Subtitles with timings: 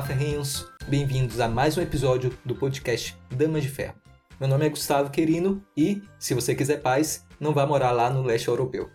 [0.00, 0.66] Olá, ferrinhos!
[0.88, 4.00] Bem-vindos a mais um episódio do podcast Damas de Ferro.
[4.40, 8.22] Meu nome é Gustavo Querino e, se você quiser paz, não vá morar lá no
[8.22, 8.90] leste europeu.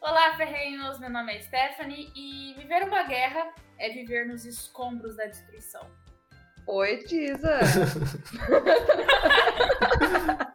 [0.00, 0.98] Olá, ferrenhos!
[0.98, 5.88] Meu nome é Stephanie e viver uma guerra é viver nos escombros da destruição.
[6.66, 7.60] Oi, Tisa!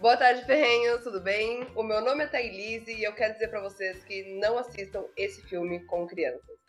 [0.00, 1.66] Boa tarde, ferrenhos, tudo bem?
[1.76, 5.42] O meu nome é Thailise e eu quero dizer para vocês que não assistam esse
[5.42, 6.63] filme com crianças.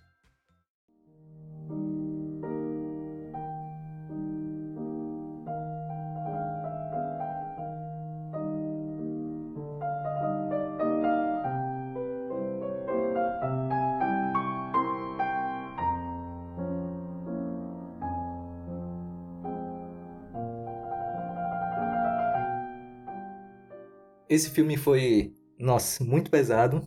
[24.36, 26.86] Esse filme foi, nossa, muito pesado,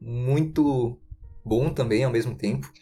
[0.00, 0.98] muito
[1.44, 2.72] bom também ao mesmo tempo.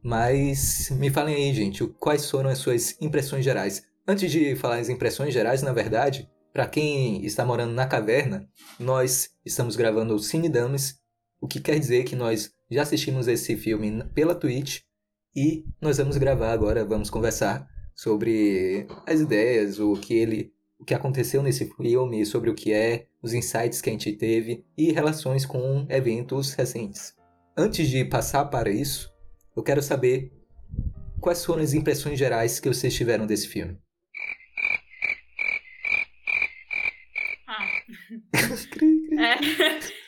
[0.00, 3.82] Mas me falem aí, gente, quais foram as suas impressões gerais?
[4.06, 8.48] Antes de falar as impressões gerais, na verdade, para quem está morando na caverna,
[8.78, 11.00] nós estamos gravando o Cine Dames,
[11.40, 14.82] o que quer dizer que nós já assistimos esse filme pela Twitch
[15.34, 20.94] e nós vamos gravar agora, vamos conversar sobre as ideias, o que ele o que
[20.94, 25.44] aconteceu nesse filme, sobre o que é, os insights que a gente teve e relações
[25.44, 27.14] com eventos recentes.
[27.56, 29.12] Antes de passar para isso,
[29.54, 30.32] eu quero saber
[31.20, 33.78] quais foram as impressões gerais que vocês tiveram desse filme.
[37.46, 37.66] Ah.
[39.20, 40.00] é.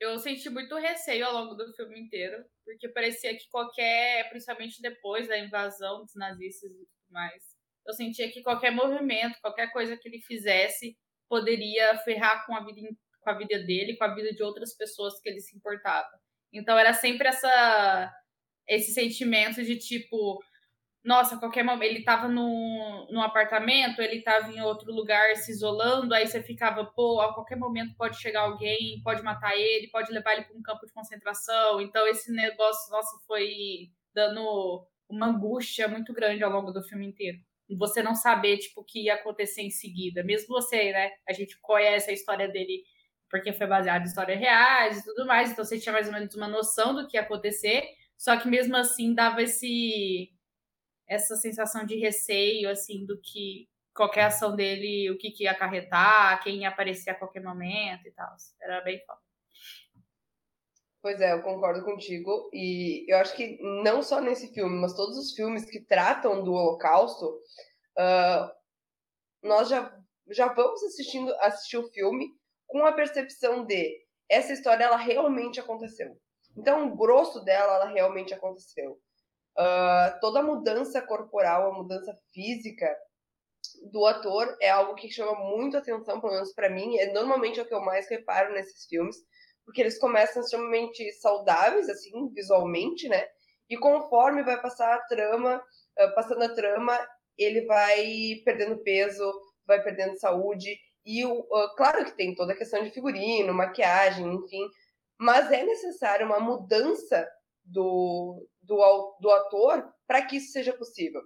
[0.00, 5.28] Eu senti muito receio ao longo do filme inteiro, porque parecia que qualquer, principalmente depois
[5.28, 7.49] da invasão dos nazistas e tudo mais,
[7.90, 10.96] eu sentia que qualquer movimento, qualquer coisa que ele fizesse,
[11.28, 12.80] poderia ferrar com a vida,
[13.20, 16.10] com a vida dele, com a vida de outras pessoas que ele se importava.
[16.52, 18.12] Então era sempre essa
[18.68, 20.40] esse sentimento de tipo,
[21.04, 26.26] nossa, qualquer momento ele estava no, apartamento, ele estava em outro lugar se isolando, aí
[26.28, 30.44] você ficava, pô, a qualquer momento pode chegar alguém, pode matar ele, pode levar ele
[30.44, 31.80] para um campo de concentração.
[31.80, 37.38] Então esse negócio, nossa, foi dando uma angústia muito grande ao longo do filme inteiro
[37.76, 40.22] você não saber, tipo, o que ia acontecer em seguida.
[40.22, 41.10] Mesmo você, né?
[41.28, 42.82] A gente conhece a história dele
[43.30, 46.34] porque foi baseado em histórias reais e tudo mais, então você tinha mais ou menos
[46.34, 47.84] uma noção do que ia acontecer,
[48.18, 50.32] só que mesmo assim dava esse
[51.06, 56.40] essa sensação de receio, assim, do que qualquer ação dele, o que, que ia acarretar,
[56.42, 58.28] quem ia aparecer a qualquer momento e tal.
[58.62, 59.29] Era bem foda.
[61.02, 62.50] Pois é, eu concordo contigo.
[62.52, 66.52] E eu acho que não só nesse filme, mas todos os filmes que tratam do
[66.52, 68.50] Holocausto, uh,
[69.42, 69.96] nós já,
[70.28, 72.28] já vamos assistindo assistir o filme
[72.66, 76.16] com a percepção de essa história ela realmente aconteceu.
[76.56, 78.92] Então, o grosso dela, ela realmente aconteceu.
[79.58, 82.94] Uh, toda a mudança corporal, a mudança física
[83.90, 86.96] do ator é algo que chama muito atenção, pelo menos para mim.
[86.98, 89.16] É normalmente é o que eu mais reparo nesses filmes
[89.64, 93.26] porque eles começam extremamente saudáveis, assim, visualmente, né?
[93.68, 96.98] E conforme vai passar a trama, uh, passando a trama,
[97.38, 99.32] ele vai perdendo peso,
[99.66, 100.76] vai perdendo saúde.
[101.06, 104.68] E, uh, claro que tem toda a questão de figurino, maquiagem, enfim.
[105.18, 107.28] Mas é necessário uma mudança
[107.64, 111.20] do, do, do ator para que isso seja possível.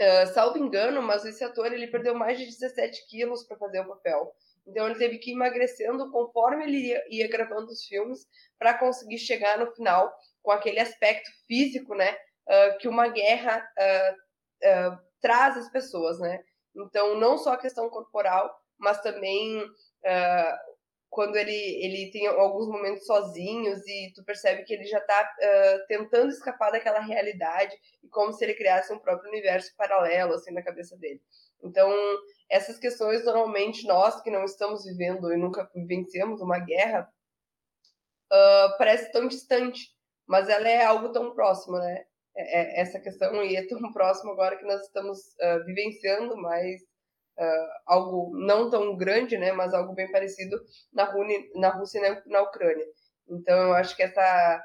[0.00, 3.88] Uh, salvo engano, mas esse ator ele perdeu mais de 17 quilos para fazer o
[3.88, 4.34] papel.
[4.66, 8.26] Então ele teve que ir emagrecendo conforme ele ia, ia gravando os filmes
[8.58, 12.12] para conseguir chegar no final com aquele aspecto físico, né,
[12.48, 16.42] uh, que uma guerra uh, uh, traz às pessoas, né.
[16.76, 19.64] Então não só a questão corporal, mas também
[21.08, 25.36] quando ele, ele tem alguns momentos sozinhos e tu percebe que ele já está
[25.86, 30.62] tentando escapar daquela realidade e como se ele criasse um próprio universo paralelo assim na
[30.62, 31.22] cabeça dele.
[31.64, 31.90] Então,
[32.50, 37.08] essas questões, normalmente, nós que não estamos vivendo e nunca vivenciamos uma guerra,
[38.30, 39.88] uh, parece tão distante,
[40.26, 42.04] mas ela é algo tão próximo, né?
[42.36, 46.82] É, é essa questão e é tão próximo agora que nós estamos uh, vivenciando, mas
[47.38, 49.52] uh, algo não tão grande, né?
[49.52, 50.60] Mas algo bem parecido
[50.92, 52.86] na, Rune, na Rússia e na, na Ucrânia.
[53.28, 54.64] Então, eu acho que essa,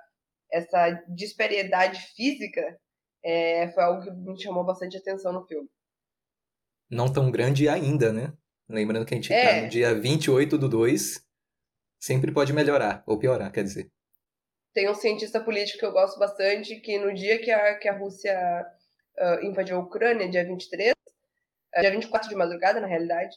[0.52, 2.78] essa disparidade física
[3.24, 5.70] é, foi algo que me chamou bastante atenção no filme
[6.90, 8.34] não tão grande ainda, né?
[8.68, 9.56] Lembrando que a gente tá é.
[9.56, 11.24] tá no dia 28 do 2,
[12.00, 13.92] sempre pode melhorar, ou piorar, quer dizer.
[14.74, 17.98] Tem um cientista político que eu gosto bastante, que no dia que a, que a
[17.98, 18.66] Rússia
[19.18, 23.36] uh, invadiu a Ucrânia, dia 23, uh, dia 24 de madrugada, na realidade,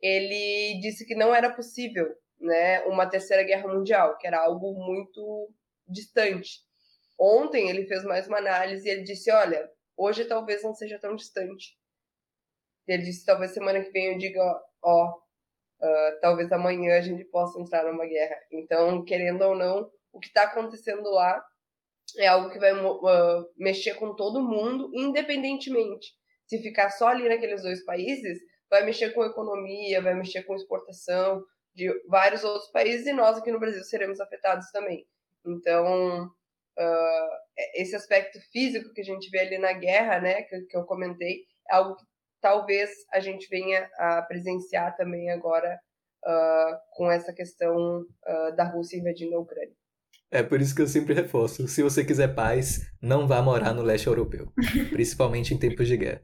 [0.00, 5.48] ele disse que não era possível né, uma terceira guerra mundial, que era algo muito
[5.86, 6.60] distante.
[7.18, 11.14] ontem ele fez mais uma análise e ele disse: olha, hoje talvez não seja tão
[11.14, 11.78] distante.
[12.86, 14.40] Ele disse: talvez semana que vem eu diga,
[14.82, 18.36] ó, uh, talvez amanhã a gente possa entrar numa guerra.
[18.50, 21.42] Então, querendo ou não, o que está acontecendo lá
[22.18, 26.08] é algo que vai uh, mexer com todo mundo, independentemente.
[26.46, 28.38] Se ficar só ali naqueles dois países,
[28.68, 31.42] vai mexer com economia, vai mexer com exportação
[31.74, 35.06] de vários outros países e nós aqui no Brasil seremos afetados também.
[35.46, 37.28] Então, uh,
[37.74, 41.44] esse aspecto físico que a gente vê ali na guerra, né, que, que eu comentei,
[41.70, 42.04] é algo que
[42.42, 45.78] talvez a gente venha a presenciar também agora
[46.26, 49.74] uh, com essa questão uh, da Rússia invadindo a Ucrânia.
[50.30, 53.82] É por isso que eu sempre reforço: se você quiser paz, não vá morar no
[53.82, 54.52] leste europeu,
[54.90, 56.22] principalmente em tempos de guerra.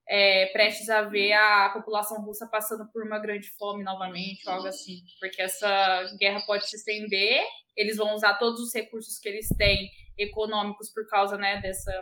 [0.10, 5.02] é, prestes a ver a população russa passando por uma grande fome novamente, algo assim.
[5.20, 7.44] Porque essa guerra pode se estender
[7.78, 11.94] eles vão usar todos os recursos que eles têm econômicos por causa né, dessa,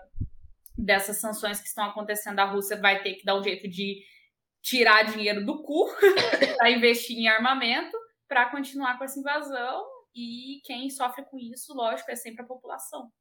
[0.78, 2.40] dessas sanções que estão acontecendo.
[2.40, 4.02] A Rússia vai ter que dar um jeito de
[4.62, 5.86] tirar dinheiro do cu
[6.58, 7.96] para investir em armamento
[8.28, 9.86] para continuar com essa invasão.
[10.16, 13.12] E quem sofre com isso, lógico, é sempre a população.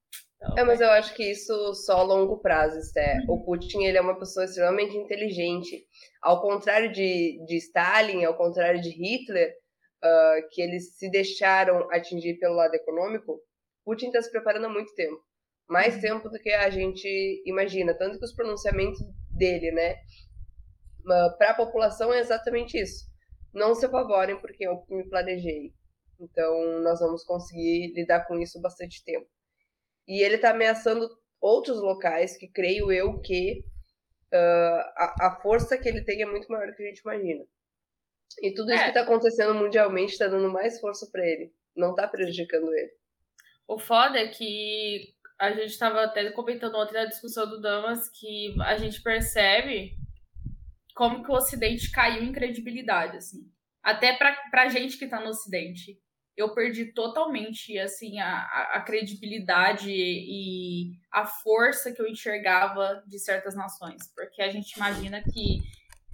[0.53, 3.19] Então, é, mas eu acho que isso só a longo prazo, Sté.
[3.27, 3.35] Uhum.
[3.35, 5.87] O Putin ele é uma pessoa extremamente inteligente.
[6.23, 9.55] Ao contrário de, de Stalin, ao contrário de Hitler,
[10.03, 13.41] uh, que eles se deixaram atingir pelo lado econômico,
[13.85, 15.21] Putin está se preparando há muito tempo.
[15.69, 16.01] Mais uhum.
[16.01, 17.95] tempo do que a gente imagina.
[17.95, 23.07] Tanto que os pronunciamentos dele, né, uh, para a população é exatamente isso.
[23.53, 25.73] Não se apavorem porque eu me planejei.
[26.21, 29.27] Então, nós vamos conseguir lidar com isso bastante tempo.
[30.07, 31.09] E ele está ameaçando
[31.41, 33.65] outros locais que creio eu que
[34.33, 37.45] uh, a, a força que ele tem é muito maior do que a gente imagina.
[38.41, 38.85] E tudo isso é.
[38.85, 41.53] que está acontecendo mundialmente está dando mais força para ele.
[41.77, 42.91] Não está prejudicando ele.
[43.67, 48.55] O foda é que a gente estava até comentando ontem na discussão do Damas que
[48.63, 49.97] a gente percebe
[50.95, 53.51] como que o Ocidente caiu em credibilidade, assim.
[53.83, 55.99] Até pra, pra gente que tá no Ocidente.
[56.37, 58.41] Eu perdi totalmente, assim, a,
[58.75, 64.13] a credibilidade e a força que eu enxergava de certas nações.
[64.15, 65.61] Porque a gente imagina que,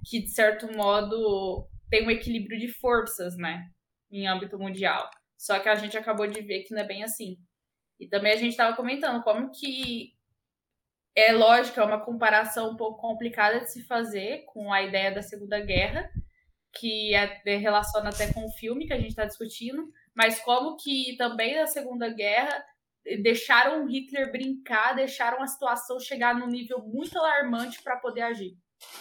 [0.05, 3.67] que de certo modo, tem um equilíbrio de forças, né?
[4.11, 5.09] Em âmbito mundial.
[5.37, 7.37] Só que a gente acabou de ver que não é bem assim.
[7.99, 10.13] E também a gente estava comentando como que
[11.15, 15.21] é lógico, é uma comparação um pouco complicada de se fazer com a ideia da
[15.21, 16.09] Segunda Guerra,
[16.73, 21.15] que é, relaciona até com o filme que a gente está discutindo, mas como que
[21.17, 22.63] também na Segunda Guerra
[23.21, 28.55] deixaram Hitler brincar, deixaram a situação chegar num nível muito alarmante para poder agir.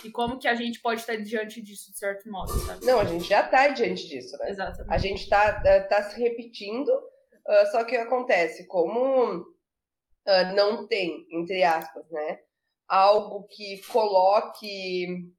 [0.04, 2.84] E como que a gente pode estar diante disso, de certo modo, sabe?
[2.84, 4.50] Não, a gente já está diante disso, né?
[4.50, 4.92] Exatamente.
[4.92, 11.26] A gente está eh, tá se repetindo, uh, só que acontece, como uh, não tem,
[11.32, 12.40] entre aspas, né,
[12.86, 15.32] algo que coloque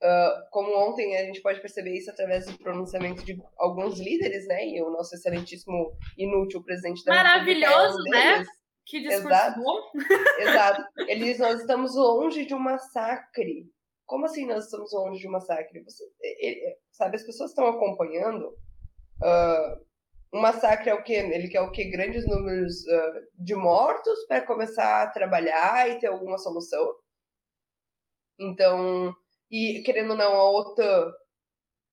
[0.00, 4.64] Uh, como ontem a gente pode perceber isso através do pronunciamento de alguns líderes, né?
[4.68, 8.46] E o nosso excelentíssimo inútil presidente da Maravilhoso, República é um né?
[8.86, 9.60] Que discurso Exato.
[10.40, 10.82] Exato.
[11.08, 13.66] Eles, nós estamos longe de um massacre.
[14.06, 15.82] Como assim nós estamos longe de um massacre?
[15.82, 18.46] Você, ele, sabe, as pessoas estão acompanhando.
[19.20, 19.88] Uh,
[20.32, 21.14] um massacre é o quê?
[21.14, 21.90] Ele quer o quê?
[21.90, 26.94] Grandes números uh, de mortos para começar a trabalhar e ter alguma solução.
[28.38, 29.14] Então,
[29.50, 31.12] e, querendo ou não, a OTAN,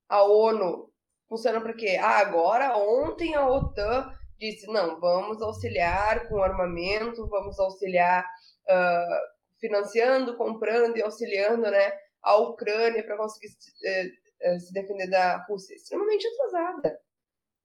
[0.09, 0.91] a ONU,
[1.27, 1.97] funciona para quê?
[2.01, 8.23] Ah, agora, ontem a OTAN disse, não, vamos auxiliar com armamento, vamos auxiliar
[8.69, 15.75] uh, financiando, comprando e auxiliando, né, a Ucrânia para conseguir uh, se defender da Rússia.
[15.75, 16.99] Extremamente atrasada,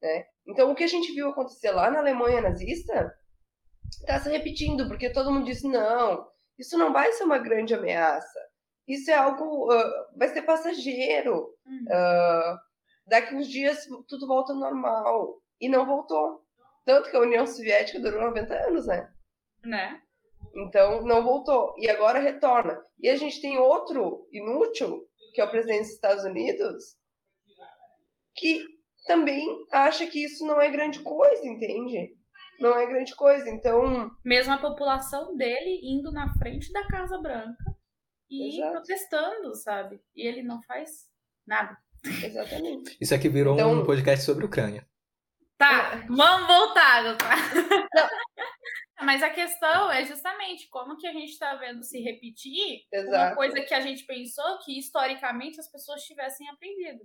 [0.00, 0.26] né?
[0.46, 3.12] Então, o que a gente viu acontecer lá na Alemanha nazista
[3.88, 6.26] está se repetindo, porque todo mundo disse, não,
[6.58, 8.49] isso não vai ser uma grande ameaça
[8.90, 9.72] isso é algo.
[9.72, 11.54] Uh, vai ser passageiro.
[11.64, 11.84] Uhum.
[11.84, 12.58] Uh,
[13.06, 15.40] daqui uns dias tudo volta ao normal.
[15.60, 16.42] E não voltou.
[16.84, 19.12] Tanto que a União Soviética durou 90 anos, né?
[19.62, 20.00] Né?
[20.54, 21.74] Então, não voltou.
[21.78, 22.82] E agora retorna.
[22.98, 26.96] E a gente tem outro inútil, que é o presidente dos Estados Unidos,
[28.34, 28.64] que
[29.06, 32.16] também acha que isso não é grande coisa, entende?
[32.58, 33.48] Não é grande coisa.
[33.48, 34.10] Então.
[34.24, 37.69] Mesmo a população dele indo na frente da Casa Branca
[38.30, 38.72] e Exato.
[38.72, 40.00] protestando, sabe?
[40.14, 41.08] E ele não faz
[41.46, 41.76] nada.
[42.24, 42.96] Exatamente.
[43.00, 43.72] Isso aqui virou então...
[43.72, 44.86] um podcast sobre Ucrânia.
[45.58, 46.06] Tá, é.
[46.06, 47.36] vamos voltar, tá?
[49.02, 53.10] Mas a questão é justamente como que a gente está vendo se repetir Exato.
[53.10, 57.00] uma coisa que a gente pensou que historicamente as pessoas tivessem aprendido.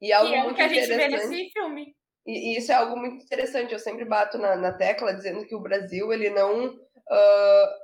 [0.00, 1.94] E algo que é o que a gente vê nesse filme.
[2.26, 3.72] E, e, isso é algo muito interessante.
[3.72, 7.83] Eu sempre bato na, na tecla dizendo que o Brasil ele não uh,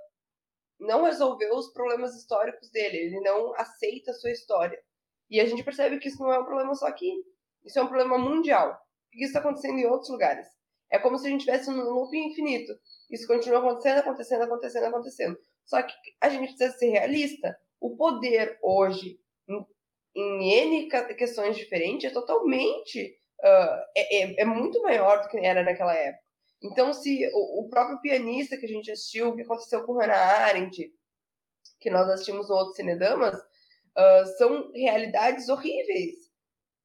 [0.80, 4.80] não resolveu os problemas históricos dele, ele não aceita a sua história.
[5.30, 7.12] E a gente percebe que isso não é um problema só aqui,
[7.64, 8.76] isso é um problema mundial.
[9.12, 10.46] E isso está acontecendo em outros lugares.
[10.90, 12.72] É como se a gente tivesse um loop infinito.
[13.10, 15.38] Isso continua acontecendo, acontecendo, acontecendo, acontecendo.
[15.64, 17.56] Só que a gente precisa ser realista.
[17.80, 19.18] O poder hoje,
[19.48, 19.66] em,
[20.16, 23.16] em N questões diferentes, é totalmente.
[23.40, 26.24] Uh, é, é, é muito maior do que era naquela época.
[26.62, 30.14] Então, se o, o próprio pianista que a gente assistiu, o que aconteceu com Hannah
[30.14, 30.92] Arendt,
[31.78, 36.30] que nós assistimos no outro Cinedamas, uh, são realidades horríveis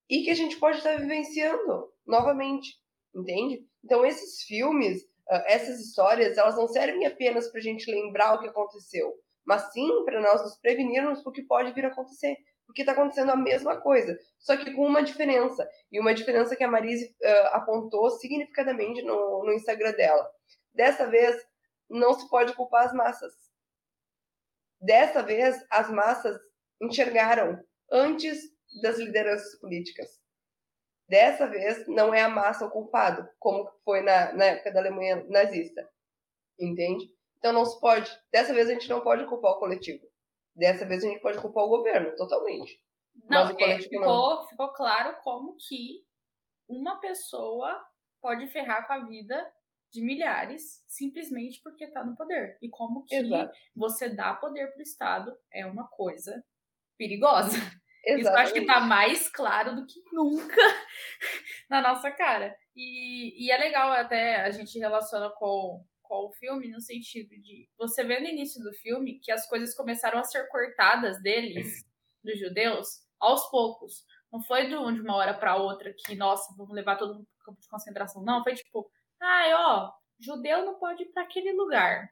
[0.10, 2.80] e que a gente pode estar vivenciando novamente,
[3.14, 3.68] entende?
[3.84, 8.40] Então, esses filmes, uh, essas histórias, elas não servem apenas para a gente lembrar o
[8.40, 9.14] que aconteceu,
[9.46, 13.32] mas sim para nós nos prevenirmos do que pode vir a acontecer porque está acontecendo
[13.32, 15.70] a mesma coisa, só que com uma diferença.
[15.92, 20.30] E uma diferença que a Marise uh, apontou significadamente no, no Instagram dela.
[20.74, 21.42] Dessa vez,
[21.90, 23.34] não se pode culpar as massas.
[24.82, 26.38] Dessa vez, as massas
[26.82, 28.38] enxergaram antes
[28.82, 30.20] das lideranças políticas.
[31.08, 35.24] Dessa vez, não é a massa o culpado, como foi na, na época da Alemanha
[35.30, 35.88] nazista.
[36.60, 37.06] Entende?
[37.38, 38.12] Então não se pode.
[38.32, 40.04] Dessa vez a gente não pode culpar o coletivo.
[40.56, 42.82] Dessa vez a gente pode culpar o governo, totalmente.
[43.30, 44.48] Não, é, ficou, não.
[44.48, 46.06] ficou claro como que
[46.68, 47.84] uma pessoa
[48.22, 49.52] pode ferrar com a vida
[49.92, 52.58] de milhares simplesmente porque está no poder.
[52.62, 53.58] E como que Exato.
[53.76, 56.44] você dá poder para o Estado é uma coisa
[56.98, 57.58] perigosa.
[57.58, 57.82] Exatamente.
[58.20, 60.56] Isso eu acho que está mais claro do que nunca
[61.70, 62.56] na nossa cara.
[62.76, 67.70] E, e é legal até a gente relaciona com com o filme no sentido de
[67.78, 71.84] você vê no início do filme que as coisas começaram a ser cortadas deles,
[72.24, 72.88] dos judeus,
[73.20, 74.06] aos poucos.
[74.32, 77.62] Não foi de uma hora para outra que, nossa, vamos levar todo mundo para campo
[77.62, 78.24] de concentração.
[78.24, 78.90] Não, foi tipo,
[79.22, 82.10] ai, ó, judeu não pode ir para aquele lugar.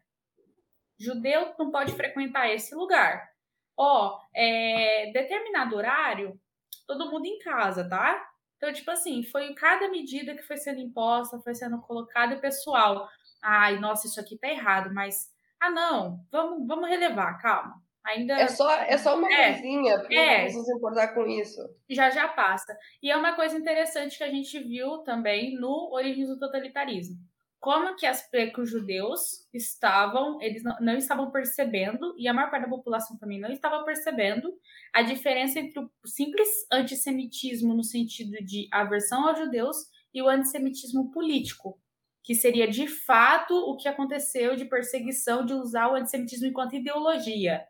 [1.00, 3.30] Judeu não pode frequentar esse lugar.
[3.76, 6.40] Ó, é, determinado horário,
[6.88, 8.30] todo mundo em casa, tá?
[8.58, 13.10] Então, tipo assim, foi cada medida que foi sendo imposta, foi sendo colocada e pessoal
[13.44, 17.82] ai, nossa, isso aqui tá errado, mas ah, não, vamos, vamos relevar, calma.
[18.06, 21.26] Ainda é só é só uma é, coisinha, porque é, não precisa se importar com
[21.26, 21.62] isso.
[21.90, 22.78] Já já passa.
[23.02, 27.16] E é uma coisa interessante que a gente viu também no Origens do Totalitarismo.
[27.62, 32.52] Como que, as, que os judeus estavam, eles não, não estavam percebendo, e a maior
[32.52, 34.54] parte da população também não estava percebendo,
[34.94, 39.78] a diferença entre o simples antissemitismo no sentido de aversão aos judeus
[40.14, 41.80] e o antissemitismo político,
[42.24, 47.66] que seria de fato o que aconteceu de perseguição, de usar o antissemitismo enquanto ideologia.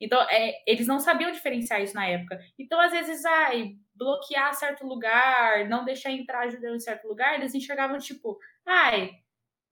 [0.00, 2.40] Então, é, eles não sabiam diferenciar isso na época.
[2.58, 7.54] Então, às vezes, ai, bloquear certo lugar, não deixar entrar judeu em certo lugar, eles
[7.54, 9.12] enxergavam tipo, ai,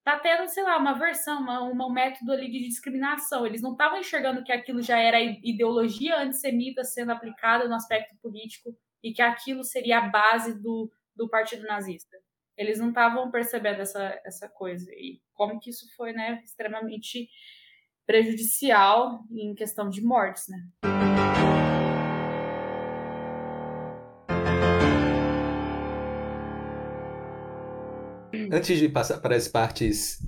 [0.05, 3.45] tá tendo, sei lá, uma versão, uma, um método ali de discriminação.
[3.45, 8.77] Eles não estavam enxergando que aquilo já era ideologia antissemita sendo aplicada no aspecto político
[9.03, 12.17] e que aquilo seria a base do, do partido nazista.
[12.61, 14.93] Eles não estavam percebendo essa, essa coisa.
[14.93, 17.27] E como que isso foi, né, extremamente
[18.07, 20.59] prejudicial em questão de mortes, né?
[28.53, 30.19] Antes de passar para as partes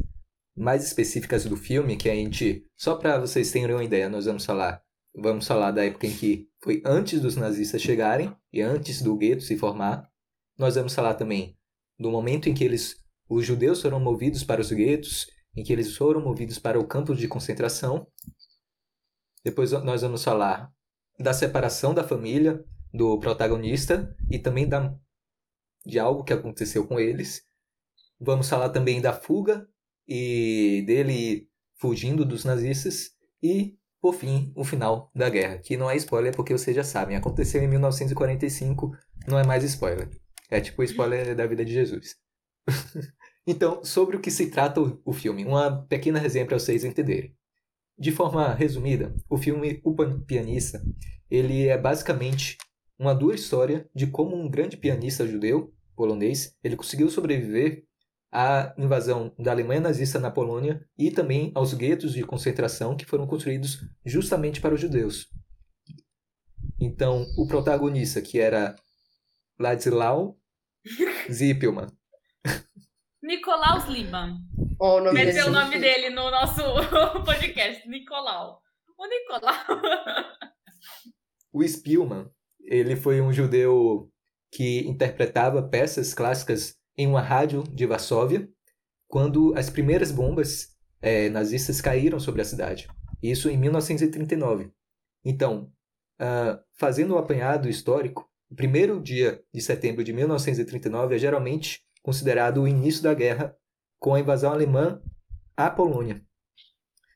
[0.56, 4.46] mais específicas do filme, que a gente, só para vocês terem uma ideia, nós vamos
[4.46, 4.82] falar,
[5.14, 9.42] vamos falar da época em que foi antes dos nazistas chegarem e antes do gueto
[9.42, 10.10] se formar.
[10.56, 11.58] Nós vamos falar também
[12.02, 12.97] do momento em que eles,
[13.28, 17.14] os judeus foram movidos para os guetos, em que eles foram movidos para o campo
[17.14, 18.06] de concentração.
[19.44, 20.71] Depois nós vamos falar
[21.18, 24.94] da separação da família do protagonista e também da,
[25.87, 27.42] de algo que aconteceu com eles.
[28.21, 29.66] Vamos falar também da fuga
[30.06, 33.11] e dele fugindo dos nazistas
[33.42, 37.16] e, por fim, o final da guerra, que não é spoiler porque vocês já sabem,
[37.16, 38.92] aconteceu em 1945,
[39.26, 40.09] não é mais spoiler.
[40.52, 42.14] É tipo spoiler da vida de Jesus.
[43.47, 47.35] então, sobre o que se trata o filme, uma pequena resenha para vocês entenderem.
[47.99, 50.85] De forma resumida, o filme O Pianista,
[51.30, 52.59] ele é basicamente
[52.99, 57.87] uma dura história de como um grande pianista judeu polonês, ele conseguiu sobreviver
[58.30, 63.26] à invasão da Alemanha nazista na Polônia e também aos guetos de concentração que foram
[63.26, 65.30] construídos justamente para os judeus.
[66.78, 68.76] Então, o protagonista, que era
[69.59, 70.41] Ladislau
[71.30, 71.88] Zippelman.
[73.22, 74.38] Nicolaus Liban.
[74.80, 76.60] Oh, o Esse é o nome dele no nosso
[77.25, 78.60] podcast, Nicolau.
[78.99, 79.54] O Nicolau.
[81.52, 82.28] o Spielman,
[82.64, 84.10] ele foi um judeu
[84.50, 88.49] que interpretava peças clássicas em uma rádio de Varsóvia
[89.06, 90.68] quando as primeiras bombas
[91.00, 92.88] é, nazistas caíram sobre a cidade.
[93.23, 94.73] Isso em 1939.
[95.25, 95.73] Então,
[96.21, 102.60] uh, fazendo um apanhado histórico, o primeiro dia de setembro de 1939 é geralmente considerado
[102.60, 103.56] o início da guerra
[103.99, 105.00] com a invasão alemã
[105.56, 106.23] à Polônia.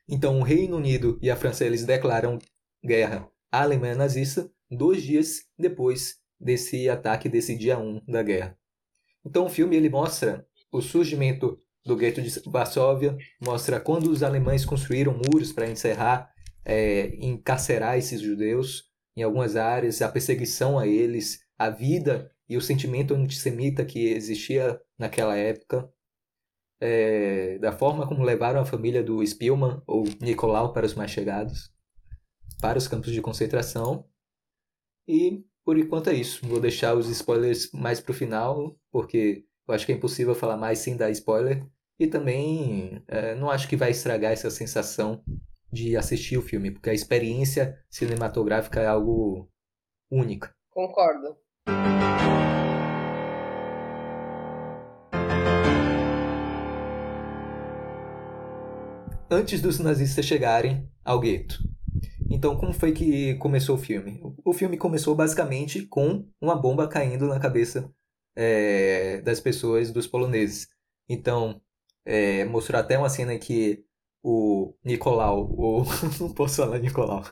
[0.09, 2.39] Então, o Reino Unido e a França eles declaram
[2.83, 8.57] guerra à Alemanha nazista dois dias depois desse ataque, desse dia 1 da guerra.
[9.23, 14.65] Então o filme ele mostra o surgimento do gueto de Varsóvia, mostra quando os alemães
[14.65, 16.31] construíram muros para encerrar,
[16.65, 18.86] é, encarcerar esses judeus
[19.17, 24.79] em algumas áreas, a perseguição a eles, a vida e o sentimento antissemita que existia
[24.97, 25.91] naquela época,
[26.79, 31.73] é, da forma como levaram a família do Spielmann ou Nicolau para os mais chegados,
[32.61, 34.07] para os campos de concentração.
[35.07, 36.47] E por enquanto é isso.
[36.47, 40.77] Vou deixar os spoilers mais pro final, porque eu acho que é impossível falar mais
[40.77, 41.67] sem dar spoiler.
[41.99, 45.23] E também é, não acho que vai estragar essa sensação
[45.71, 49.49] de assistir o filme, porque a experiência cinematográfica é algo
[50.11, 50.53] única.
[50.69, 51.37] Concordo.
[59.29, 61.59] Antes dos nazistas chegarem ao gueto,
[62.29, 64.21] então, como foi que começou o filme?
[64.43, 67.89] O filme começou basicamente com uma bomba caindo na cabeça
[68.35, 70.67] é, das pessoas, dos poloneses.
[71.07, 71.61] Então,
[72.05, 73.83] é, mostrou até uma cena que
[74.29, 75.85] o Nicolau, ou
[76.19, 77.23] não posso falar Nicolau,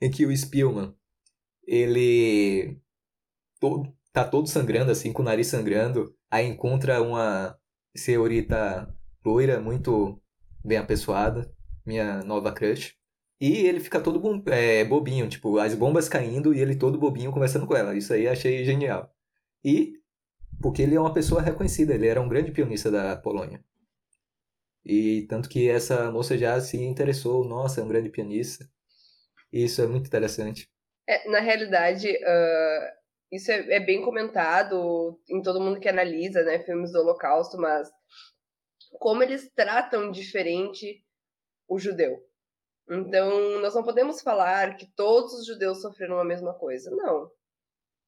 [0.00, 0.94] em que o Spielman,
[1.66, 2.80] ele
[3.60, 7.58] todo, tá todo sangrando, assim, com o nariz sangrando, aí encontra uma
[7.94, 8.88] senhorita
[9.22, 10.18] loira, muito
[10.64, 11.52] bem apessoada,
[11.84, 12.94] minha nova crush,
[13.38, 17.66] e ele fica todo é, bobinho, tipo, as bombas caindo e ele todo bobinho conversando
[17.66, 17.96] com ela.
[17.96, 19.10] Isso aí achei genial.
[19.64, 19.94] E
[20.60, 23.64] porque ele é uma pessoa reconhecida, ele era um grande pionista da Polônia.
[24.84, 28.64] E tanto que essa moça já se interessou, nossa, é um grande pianista.
[29.52, 30.68] E isso é muito interessante.
[31.08, 33.00] É, na realidade, uh,
[33.32, 37.88] isso é, é, bem comentado em todo mundo que analisa né, filmes do Holocausto, mas
[38.98, 41.04] como eles tratam diferente
[41.68, 42.18] o judeu.
[42.90, 46.90] Então, nós não podemos falar que todos os judeus sofreram a mesma coisa.
[46.90, 47.30] Não.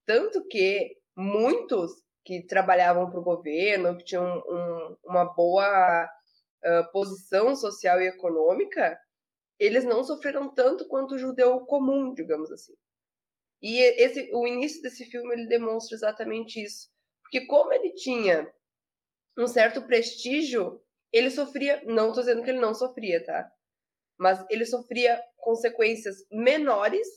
[0.04, 1.92] Tanto que muitos
[2.24, 6.08] que trabalhavam para o governo, que tinham um, uma boa
[6.64, 8.98] uh, posição social e econômica,
[9.58, 12.74] eles não sofreram tanto quanto o judeu comum, digamos assim.
[13.60, 16.88] E esse, o início desse filme ele demonstra exatamente isso.
[17.22, 18.52] Porque como ele tinha
[19.38, 23.50] um certo prestígio, ele sofria, não estou dizendo que ele não sofria, tá?
[24.22, 27.08] mas ele sofria consequências menores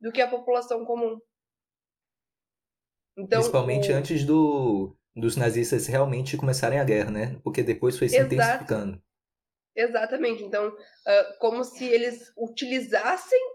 [0.00, 1.20] do que a população comum.
[3.18, 3.94] Então, Principalmente o...
[3.94, 7.40] antes do, dos nazistas realmente começarem a guerra, né?
[7.42, 8.34] Porque depois foi se Exato.
[8.34, 9.02] intensificando.
[9.74, 10.42] Exatamente.
[10.42, 13.52] Então, uh, como se eles utilizassem uh,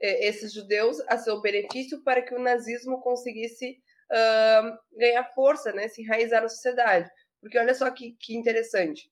[0.00, 3.78] esses judeus a seu benefício para que o nazismo conseguisse
[4.10, 5.88] uh, ganhar força, né?
[5.88, 7.10] Se enraizar na sociedade.
[7.40, 9.10] Porque olha só que, que interessante.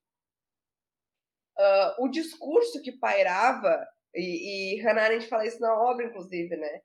[1.99, 6.81] o discurso que pairava, e, e Hannah Arendt fala isso na obra, inclusive, né?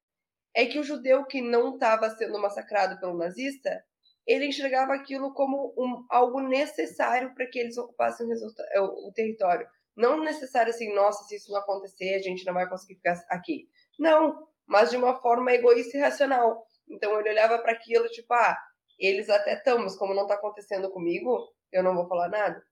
[0.56, 3.84] É que o judeu que não estava sendo massacrado pelo nazista
[4.26, 9.68] ele enxergava aquilo como um, algo necessário para que eles ocupassem o, o, o, território.
[9.96, 13.70] Não necessário assim, nossa, se isso não acontecer, a gente não vai conseguir ficar aqui.
[14.00, 16.66] Não, mas de uma forma egoísta e racional.
[16.90, 18.58] Então ele olhava para aquilo, tipo, ah,
[19.00, 22.64] eles até estão, mas como não está acontecendo comigo, eu não vou falar nada.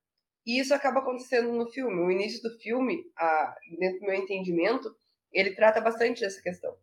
[0.46, 2.00] E isso acaba acontecendo no filme.
[2.00, 4.94] O início do filme, a, dentro do meu entendimento,
[5.32, 6.76] ele trata bastante dessa questão.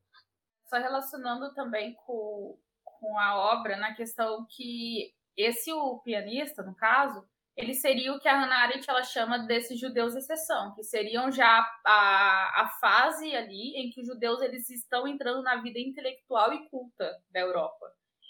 [0.66, 2.58] Só relacionando também com
[3.02, 8.30] com a obra na questão que esse o pianista, no caso, ele seria o que
[8.30, 13.76] a Hannah Arendt ela chama desses judeus exceção, que seriam já a, a fase ali
[13.76, 17.88] em que os judeus eles estão entrando na vida intelectual e culta da Europa.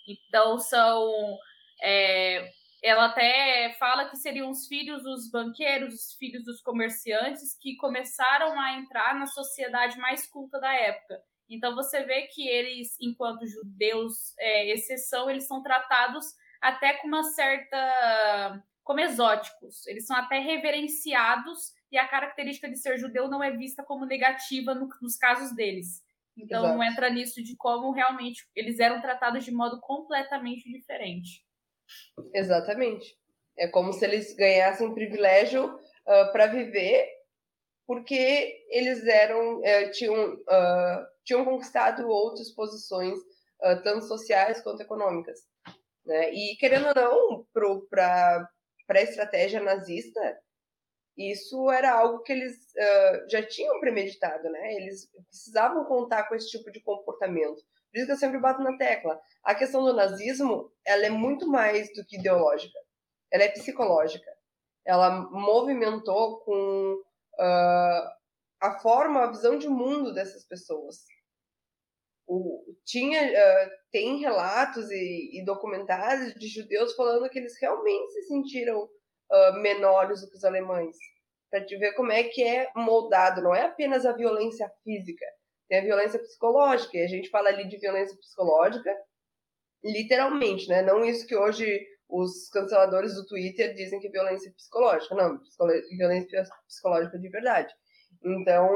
[0.08, 1.38] Então são
[1.84, 2.50] é,
[2.82, 8.60] ela até fala que seriam os filhos dos banqueiros, os filhos dos comerciantes que começaram
[8.60, 11.22] a entrar na sociedade mais culta da época.
[11.52, 16.26] Então você vê que eles, enquanto judeus, é, exceção, eles são tratados
[16.62, 18.64] até com uma certa.
[18.84, 19.86] como exóticos.
[19.86, 24.74] Eles são até reverenciados e a característica de ser judeu não é vista como negativa
[24.74, 26.02] no, nos casos deles.
[26.38, 26.84] Então Exato.
[26.84, 31.46] entra nisso de como realmente eles eram tratados de modo completamente diferente.
[32.34, 33.14] Exatamente.
[33.58, 37.10] É como se eles ganhassem privilégio uh, para viver
[37.86, 45.40] porque eles eram uh, tinham uh, tinham conquistado outras posições, uh, tanto sociais quanto econômicas.
[46.06, 46.34] Né?
[46.34, 47.48] E, querendo ou não,
[47.90, 48.50] para
[48.90, 50.20] a estratégia nazista,
[51.18, 54.74] isso era algo que eles uh, já tinham premeditado, né?
[54.76, 57.62] Eles precisavam contar com esse tipo de comportamento.
[57.92, 59.20] Por isso que eu sempre bato na tecla.
[59.44, 62.80] A questão do nazismo, ela é muito mais do que ideológica.
[63.32, 64.32] Ela é psicológica.
[64.86, 68.10] Ela movimentou com uh,
[68.62, 71.06] a forma, a visão de mundo dessas pessoas.
[72.34, 78.24] O, tinha, uh, tem relatos e, e, documentários de judeus falando que eles realmente se
[78.24, 80.96] sentiram uh, menores do que os alemães.
[81.50, 85.26] Para te ver como é que é moldado, não é apenas a violência física,
[85.68, 86.98] tem a violência psicológica.
[86.98, 88.96] E a gente fala ali de violência psicológica,
[89.84, 90.82] literalmente, né?
[90.82, 95.16] Não isso que hoje os canceladores do Twitter dizem que é violência psicológica.
[95.16, 95.38] Não,
[95.98, 97.74] violência psicológica de verdade.
[98.24, 98.70] Então,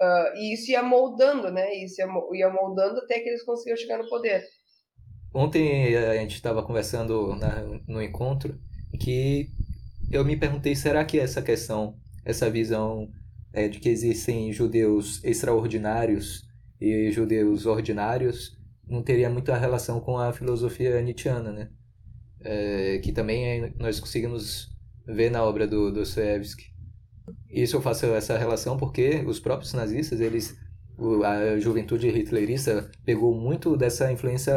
[0.00, 1.74] uh, e isso ia moldando, né?
[1.74, 4.44] Isso ia, ia moldando até que eles conseguiam chegar no poder.
[5.34, 8.58] Ontem a gente estava conversando na, no encontro
[8.98, 9.50] que
[10.10, 13.08] eu me perguntei, será que essa questão, essa visão
[13.52, 16.42] é, de que existem judeus extraordinários
[16.80, 18.56] e judeus ordinários
[18.86, 21.68] não teria muita relação com a filosofia nietzschiana, né?
[22.40, 24.68] É, que também nós conseguimos
[25.06, 26.75] ver na obra do Dostoevsky.
[27.50, 30.56] Isso eu faço essa relação porque os próprios nazistas, eles
[31.24, 34.52] a juventude hitlerista pegou muito dessa influência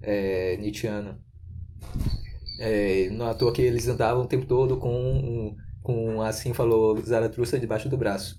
[0.00, 1.20] é, nietzschiana.
[2.60, 7.58] É, não à toa que eles andavam o tempo todo com, com assim falou Zaratustra
[7.58, 8.38] debaixo do braço.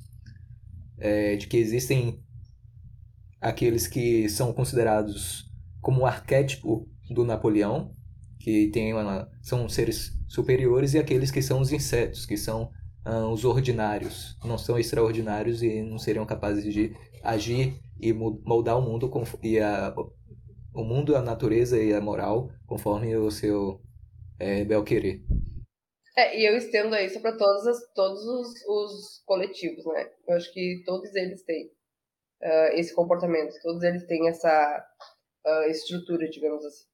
[0.98, 2.24] É, de que existem
[3.42, 5.50] aqueles que são considerados
[5.82, 7.92] como o arquétipo do Napoleão,
[8.40, 12.70] que tem uma, são seres superiores, e aqueles que são os insetos, que são
[13.06, 18.82] uh, os ordinários, não são extraordinários e não seriam capazes de agir e moldar o
[18.82, 19.12] mundo
[19.44, 19.94] e a,
[20.74, 23.82] o mundo, a natureza e a moral conforme o seu
[24.40, 25.22] é, bel querer.
[26.18, 30.10] É, e eu estendo isso para todos, as, todos os, os, coletivos, né?
[30.28, 31.68] Eu acho que todos eles têm
[32.42, 34.86] uh, esse comportamento, todos eles têm essa
[35.46, 36.91] uh, estrutura, digamos assim.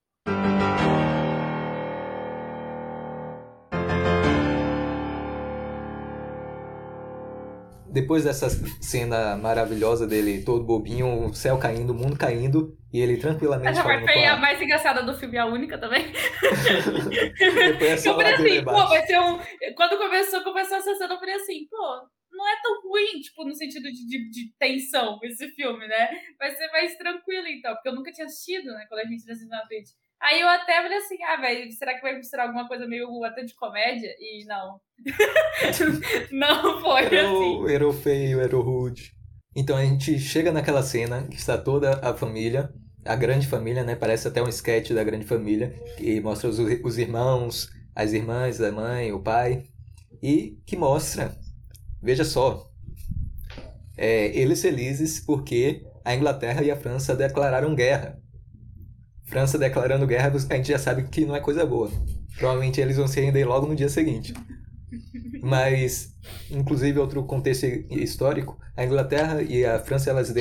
[8.00, 8.48] Depois dessa
[8.80, 13.70] cena maravilhosa dele, todo bobinho, o céu caindo, o mundo caindo, e ele tranquilamente.
[13.70, 16.06] Essa parte foi a mais engraçada do filme, a única também.
[18.06, 19.40] eu falei assim, pô, vai ser um.
[19.76, 23.56] Quando começou, começou essa cena, eu falei assim, pô, não é tão ruim, tipo, no
[23.56, 26.10] sentido de, de, de, tensão esse filme, né?
[26.38, 29.50] Vai ser mais tranquilo, então, porque eu nunca tinha assistido, né, quando a gente assistiu
[29.50, 29.90] na Twitch.
[30.22, 33.44] Aí eu até falei assim, ah, velho, será que vai misturar alguma coisa meio até
[33.44, 34.14] de comédia?
[34.20, 34.80] E não.
[36.32, 37.72] não foi era assim.
[37.72, 39.14] Era feio, era rude.
[39.56, 42.72] Então a gente chega naquela cena que está toda a família,
[43.06, 43.96] a grande família, né?
[43.96, 48.72] Parece até um sketch da grande família, que mostra os, os irmãos, as irmãs, a
[48.72, 49.64] mãe, o pai,
[50.22, 51.36] e que mostra,
[52.02, 52.68] veja só,
[53.98, 58.20] é, eles felizes porque a Inglaterra e a França declararam guerra.
[59.28, 61.92] França declarando guerra, a gente já sabe que não é coisa boa.
[62.38, 64.34] Provavelmente eles vão se render logo no dia seguinte.
[65.42, 66.16] Mas,
[66.50, 70.34] inclusive, outro contexto histórico, a Inglaterra e a França elas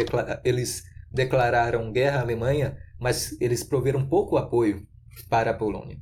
[0.44, 4.86] eles declararam guerra à Alemanha, mas eles proveram pouco apoio
[5.28, 5.98] para a Polônia,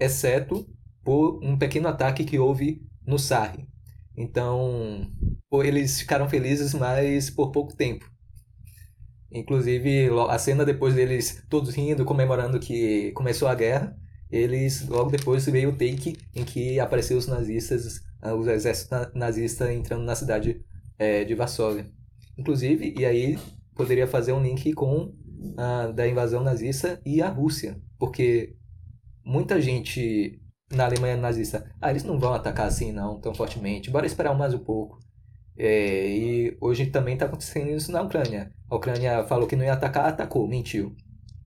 [0.00, 0.66] exceto
[1.04, 3.68] por um pequeno ataque que houve no Sarre.
[4.16, 5.06] Então,
[5.52, 8.10] eles ficaram felizes, mas por pouco tempo.
[9.30, 13.96] Inclusive, a cena depois deles todos rindo, comemorando que começou a guerra,
[14.30, 19.70] eles logo depois veio o take em que apareceu os nazistas, ah, os exércitos nazistas
[19.70, 20.64] entrando na cidade
[20.98, 21.86] é, de Varsóvia.
[22.38, 23.38] Inclusive, e aí
[23.74, 25.12] poderia fazer um link com
[25.56, 28.56] a da invasão nazista e a Rússia, porque
[29.24, 34.06] muita gente na Alemanha nazista, ah, eles não vão atacar assim não tão fortemente, bora
[34.06, 34.98] esperar mais um pouco.
[35.58, 38.52] É, e hoje também está acontecendo isso na Ucrânia.
[38.70, 40.94] A Ucrânia falou que não ia atacar, atacou, mentiu.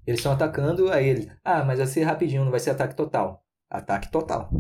[0.07, 3.45] Eles estão atacando, aí ele, ah, mas vai ser rapidinho, não vai ser ataque total.
[3.69, 4.51] Ataque total.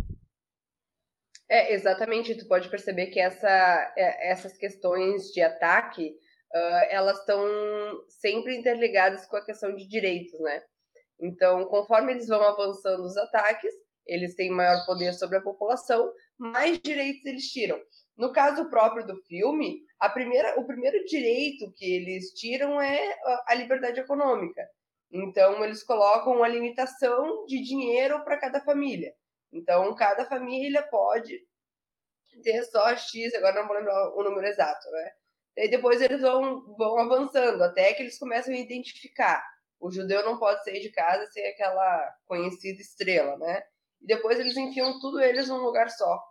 [1.49, 2.37] É, exatamente.
[2.37, 3.49] Tu pode perceber que essa,
[3.97, 6.11] é, essas questões de ataque,
[6.55, 7.45] uh, elas estão
[8.09, 10.63] sempre interligadas com a questão de direitos, né?
[11.21, 13.75] Então, conforme eles vão avançando os ataques,
[14.07, 17.79] eles têm maior poder sobre a população, mais direitos eles tiram.
[18.21, 23.55] No caso próprio do filme, a primeira, o primeiro direito que eles tiram é a
[23.55, 24.63] liberdade econômica.
[25.11, 29.11] Então, eles colocam uma limitação de dinheiro para cada família.
[29.51, 31.35] Então, cada família pode
[32.43, 35.11] ter só X, agora não vou lembrar o número exato, né?
[35.57, 39.43] E depois eles vão, vão avançando, até que eles começam a identificar.
[39.81, 43.63] O judeu não pode sair de casa sem aquela conhecida estrela, né?
[44.03, 46.30] E depois eles enfiam tudo eles num lugar só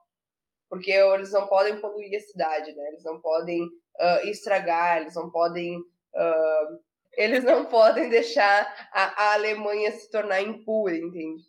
[0.70, 2.88] porque eles não podem poluir a cidade, né?
[2.90, 6.80] Eles não podem uh, estragar, eles não podem uh,
[7.14, 11.44] eles não podem deixar a, a, Alemanha se tornar impura, entende?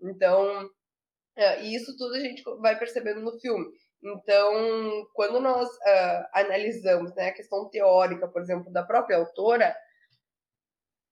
[0.00, 3.66] Então, uh, isso tudo a gente vai percebendo no filme.
[4.02, 5.68] Então, quando nós
[6.32, 9.76] analisamos né, a questão teórica, por exemplo, da própria autora,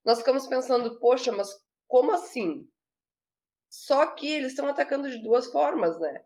[0.03, 1.51] nós ficamos pensando, poxa, mas
[1.87, 2.67] como assim?
[3.69, 6.25] Só que eles estão atacando de duas formas, né?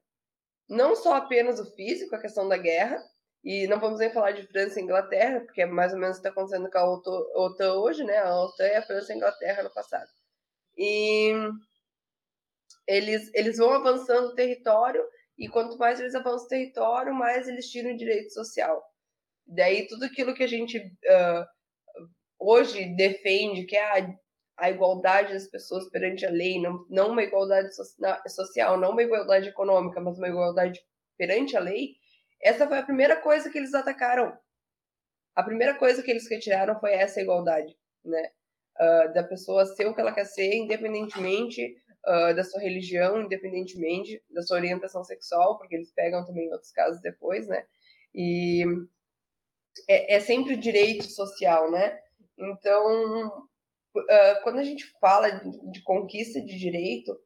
[0.73, 3.03] Não só apenas o físico, a questão da guerra,
[3.45, 6.23] e não vamos nem falar de França e Inglaterra, porque é mais ou menos o
[6.23, 8.19] que está acontecendo com a OTAN hoje, né?
[8.19, 10.09] A OTAN é a França e a Inglaterra no passado.
[10.77, 11.33] E
[12.87, 15.05] eles, eles vão avançando o território,
[15.37, 18.83] e quanto mais eles avançam o território, mais eles tiram o direito social.
[19.47, 21.47] Daí tudo aquilo que a gente uh,
[22.39, 24.15] hoje defende, que é a
[24.57, 27.83] a igualdade das pessoas perante a lei, não, não uma igualdade so,
[28.29, 30.81] social, não uma igualdade econômica, mas uma igualdade
[31.17, 31.97] perante a lei,
[32.43, 34.37] essa foi a primeira coisa que eles atacaram.
[35.35, 38.31] A primeira coisa que eles retiraram foi essa igualdade, né?
[38.81, 44.23] Uh, da pessoa ser o que ela quer ser, independentemente uh, da sua religião, independentemente
[44.31, 47.65] da sua orientação sexual, porque eles pegam também outros casos depois, né?
[48.15, 48.65] E
[49.89, 51.99] é, é sempre direito social, né?
[52.39, 53.49] Então,
[53.97, 57.17] uh, quando a gente fala de, de conquista de direito,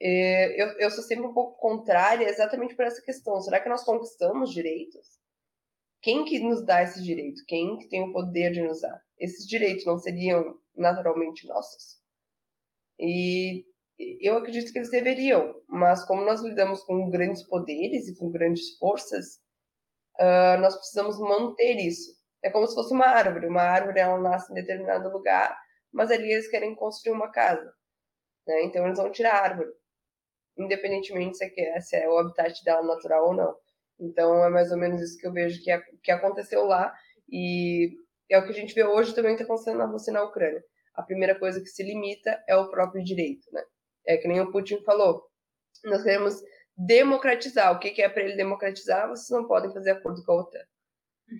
[0.00, 3.40] é, eu, eu sou sempre um pouco contrária exatamente por essa questão.
[3.40, 5.06] Será que nós conquistamos direitos?
[6.00, 7.44] Quem que nos dá esse direito?
[7.46, 9.00] Quem que tem o poder de nos dar?
[9.16, 12.00] Esses direitos não seriam naturalmente nossos?
[12.98, 13.64] E
[14.20, 18.76] eu acredito que eles deveriam, mas como nós lidamos com grandes poderes e com grandes
[18.78, 19.36] forças,
[20.18, 22.10] uh, nós precisamos manter isso.
[22.42, 23.46] É como se fosse uma árvore.
[23.46, 25.56] Uma árvore ela nasce em determinado lugar,
[25.92, 27.72] mas ali eles querem construir uma casa.
[28.46, 28.64] Né?
[28.64, 29.70] Então eles vão tirar a árvore,
[30.58, 33.54] independentemente se é, se é o habitat dela natural ou não.
[34.00, 36.92] Então é mais ou menos isso que eu vejo que, que aconteceu lá
[37.30, 37.90] e
[38.30, 40.62] é o que a gente vê hoje também está acontecendo na Rússia e na Ucrânia.
[40.94, 43.62] A primeira coisa que se limita é o próprio direito, né?
[44.06, 45.22] É que nem o Putin falou.
[45.84, 46.34] Nós queremos
[46.76, 47.74] democratizar.
[47.74, 49.08] O que é para ele democratizar?
[49.08, 50.64] Vocês não podem fazer acordo com a OTAN.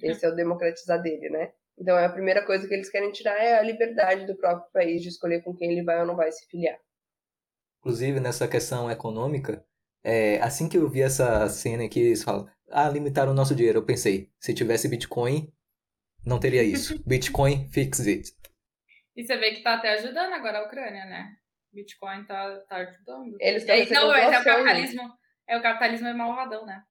[0.02, 1.52] Esse é o democratizar dele, né?
[1.78, 5.02] Então, é a primeira coisa que eles querem tirar é a liberdade do próprio país
[5.02, 6.78] de escolher com quem ele vai ou não vai se filiar.
[7.80, 9.64] Inclusive, nessa questão econômica,
[10.04, 13.78] é, assim que eu vi essa cena que eles falam, ah, limitaram o nosso dinheiro,
[13.78, 15.52] eu pensei, se tivesse Bitcoin,
[16.24, 17.00] não teria isso.
[17.06, 18.32] Bitcoin, fix it.
[19.16, 21.36] E você vê que tá até ajudando agora a Ucrânia, né?
[21.72, 23.36] Bitcoin tá, tá ajudando.
[23.40, 24.44] Eles estão É, recebendo não, mas é o doações.
[24.44, 25.02] capitalismo.
[25.48, 26.82] É o capitalismo é malvadão, né?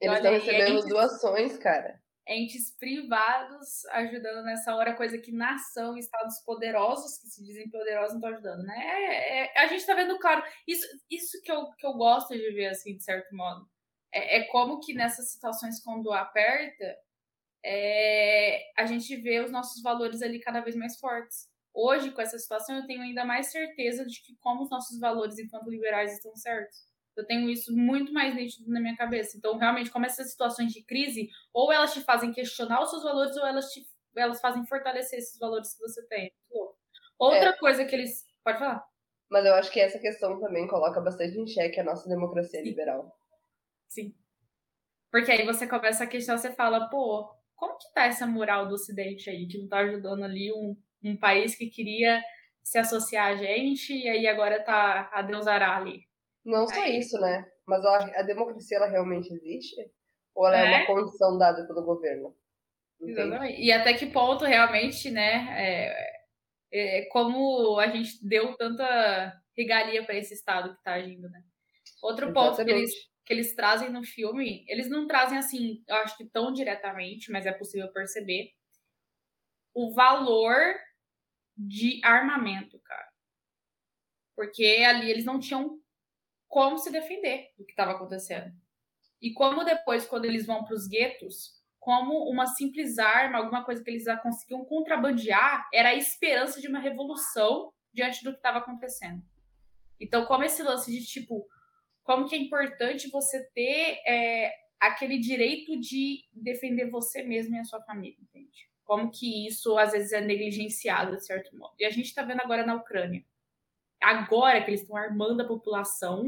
[0.00, 2.00] Eles estão recebendo doações, cara.
[2.30, 8.18] Entes privados ajudando nessa hora, coisa que nação, estados poderosos, que se dizem poderosos, não
[8.20, 8.76] estão ajudando, né?
[8.78, 12.50] É- é- a gente tá vendo, claro, isso, isso que, eu, que eu gosto de
[12.52, 13.68] ver, assim, de certo modo.
[14.12, 16.96] É, é como que nessas situações, quando aperta,
[17.64, 21.48] é, a gente vê os nossos valores ali cada vez mais fortes.
[21.74, 25.38] Hoje, com essa situação, eu tenho ainda mais certeza de que como os nossos valores
[25.38, 26.89] enquanto liberais estão certos.
[27.20, 29.36] Eu tenho isso muito mais nítido na minha cabeça.
[29.36, 33.36] Então, realmente, como essas situações de crise, ou elas te fazem questionar os seus valores,
[33.36, 36.32] ou elas te elas fazem fortalecer esses valores que você tem.
[37.18, 38.24] Outra coisa que eles.
[38.42, 38.84] Pode falar.
[39.30, 42.66] Mas eu acho que essa questão também coloca bastante em xeque a nossa democracia Sim.
[42.66, 43.16] liberal.
[43.88, 44.14] Sim.
[45.10, 48.74] Porque aí você começa a questionar, você fala, pô, como que tá essa moral do
[48.74, 52.20] Ocidente aí, que não tá ajudando ali um, um país que queria
[52.62, 56.09] se associar a gente, e aí agora tá a Deus ali.
[56.44, 57.46] Não só Aí- isso, né?
[57.66, 59.76] Mas a, a democracia, ela realmente existe?
[60.34, 60.76] Ou ela é, É.
[60.78, 62.34] uma condição dada pelo governo?
[63.00, 63.20] Entende?
[63.20, 63.60] Exatamente.
[63.60, 66.20] E até que ponto realmente, né, é,
[66.72, 71.42] é, como a gente deu tanta regalia para esse Estado que tá agindo, né?
[72.02, 73.10] Outro ponto que eles, Exatamente.
[73.26, 77.44] que eles trazem no filme, eles não trazem assim, eu acho que tão diretamente, mas
[77.46, 78.50] é possível perceber
[79.74, 80.56] o valor
[81.56, 83.08] de armamento, cara.
[84.36, 85.79] Porque ali eles não tinham
[86.50, 88.52] como se defender do que estava acontecendo.
[89.22, 93.82] E como depois, quando eles vão para os guetos, como uma simples arma, alguma coisa
[93.82, 98.58] que eles já conseguiam contrabandear, era a esperança de uma revolução diante do que estava
[98.58, 99.22] acontecendo.
[99.98, 101.46] Então, como esse lance de tipo,
[102.02, 107.64] como que é importante você ter é, aquele direito de defender você mesmo e a
[107.64, 108.68] sua família, entende?
[108.82, 111.74] Como que isso às vezes é negligenciado de certo modo.
[111.78, 113.24] E a gente está vendo agora na Ucrânia.
[114.02, 116.24] Agora que eles estão armando a população,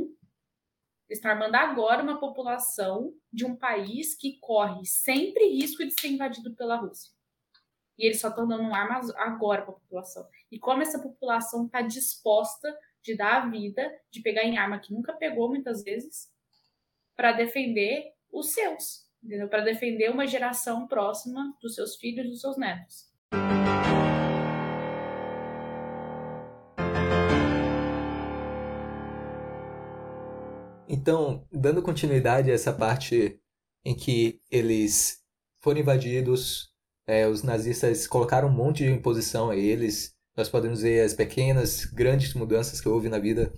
[1.08, 6.08] eles estão armando agora uma população de um país que corre sempre risco de ser
[6.08, 7.10] invadido pela Rússia.
[7.98, 10.26] E eles só estão dando armas agora para a população.
[10.50, 14.92] E como essa população está disposta de dar a vida, de pegar em arma que
[14.92, 16.30] nunca pegou muitas vezes,
[17.16, 19.48] para defender os seus, entendeu?
[19.48, 23.10] Para defender uma geração próxima dos seus filhos e dos seus netos.
[30.92, 33.40] Então, dando continuidade a essa parte
[33.82, 35.20] em que eles
[35.58, 36.68] foram invadidos,
[37.06, 40.14] é, os nazistas colocaram um monte de imposição a eles.
[40.36, 43.50] Nós podemos ver as pequenas, grandes mudanças que houve na vida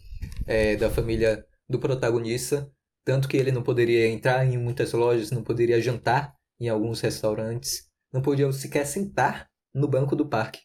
[0.47, 2.71] é, da família do protagonista,
[3.05, 7.89] tanto que ele não poderia entrar em muitas lojas, não poderia jantar em alguns restaurantes,
[8.13, 10.61] não podia sequer sentar no banco do parque.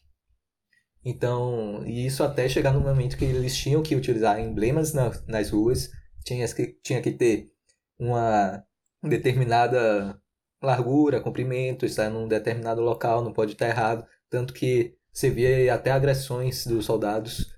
[1.04, 5.50] Então, e isso até chegar no momento que eles tinham que utilizar emblemas na, nas
[5.50, 5.90] ruas,
[6.24, 7.50] tinha que, tinha que ter
[7.98, 8.64] uma
[9.02, 10.20] determinada
[10.62, 14.06] largura, comprimento, estar num determinado local, não pode estar errado.
[14.28, 17.52] Tanto que você via até agressões dos soldados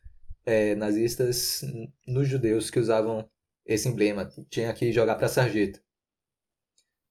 [0.44, 1.62] é, nazistas
[2.06, 3.28] nos judeus que usavam
[3.66, 4.28] esse emblema.
[4.50, 5.80] Tinha que jogar para sarjeta.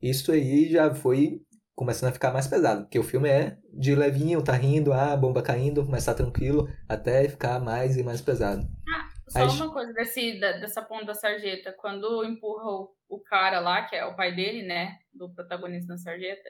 [0.02, 1.42] Isso aí já foi
[1.76, 5.42] começando a ficar mais pesado, porque o filme é de levinho, tá rindo, ah, bomba
[5.42, 8.68] caindo, mas tá tranquilo, até ficar mais e mais pesado.
[9.32, 11.74] Só uma coisa desse, da- dessa ponta da sarjeta.
[11.74, 15.00] Quando empurra o, o cara lá, que é o pai dele, né?
[15.14, 16.50] Do protagonista da sarjeta,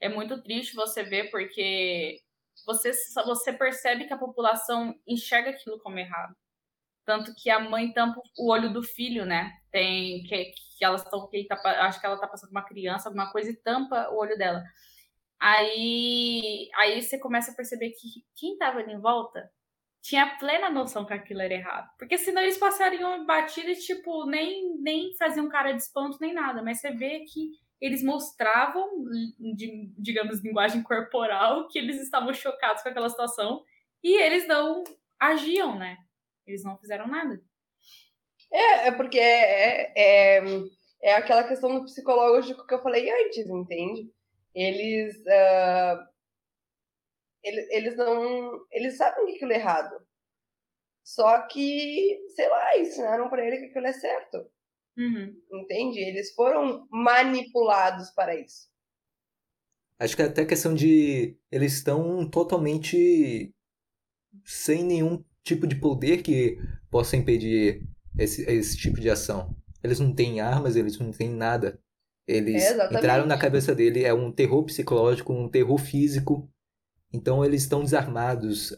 [0.00, 2.20] é muito triste você ver, porque
[2.66, 2.92] você,
[3.26, 6.34] você percebe que a população enxerga aquilo como errado.
[7.04, 9.52] Tanto que a mãe tampa o olho do filho, né?
[9.70, 11.28] Tem que, que elas estão.
[11.28, 14.36] que tá Acho que ela tá passando uma criança, alguma coisa, e tampa o olho
[14.38, 14.62] dela.
[15.40, 19.50] Aí, aí você começa a perceber que quem tava ali em volta
[20.06, 21.90] tinha plena noção que aquilo era errado.
[21.98, 26.62] Porque senão eles passariam batido e, tipo, nem, nem faziam cara de espanto nem nada.
[26.62, 28.88] Mas você vê que eles mostravam,
[29.56, 33.64] de, digamos, linguagem corporal, que eles estavam chocados com aquela situação.
[34.00, 34.84] E eles não
[35.18, 35.96] agiam, né?
[36.46, 37.42] Eles não fizeram nada.
[38.52, 40.44] É, é porque é, é,
[41.02, 44.08] é aquela questão do psicológico que eu falei antes, entende?
[44.54, 46.08] Eles, ah,
[47.48, 48.66] ele- eles não.
[48.72, 49.94] Eles sabem que aquilo é errado.
[51.02, 54.50] Só que, sei lá, ensinaram pra ele que aquilo é certo.
[54.98, 55.34] Uhum.
[55.52, 56.00] Entende?
[56.00, 58.68] Eles foram manipulados para isso.
[59.98, 61.36] Acho que é até questão de.
[61.50, 63.52] Eles estão totalmente
[64.44, 66.58] sem nenhum tipo de poder que
[66.90, 67.82] possa impedir
[68.18, 69.56] esse, esse tipo de ação.
[69.82, 71.80] Eles não têm armas, eles não têm nada.
[72.26, 76.50] Eles É, entraram na cabeça dele, é um terror psicológico, um terror físico.
[77.16, 78.76] Então eles estão desarmados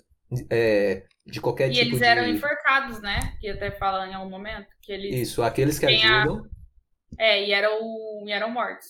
[0.50, 2.04] é, de qualquer E tipo eles de.
[2.04, 3.36] eram enforcados né?
[3.40, 4.68] Que até fala em algum momento.
[4.80, 6.44] Que eles, Isso, aqueles que ajudam.
[7.18, 7.22] A...
[7.22, 7.78] É, e eram,
[8.26, 8.86] e eram mortos.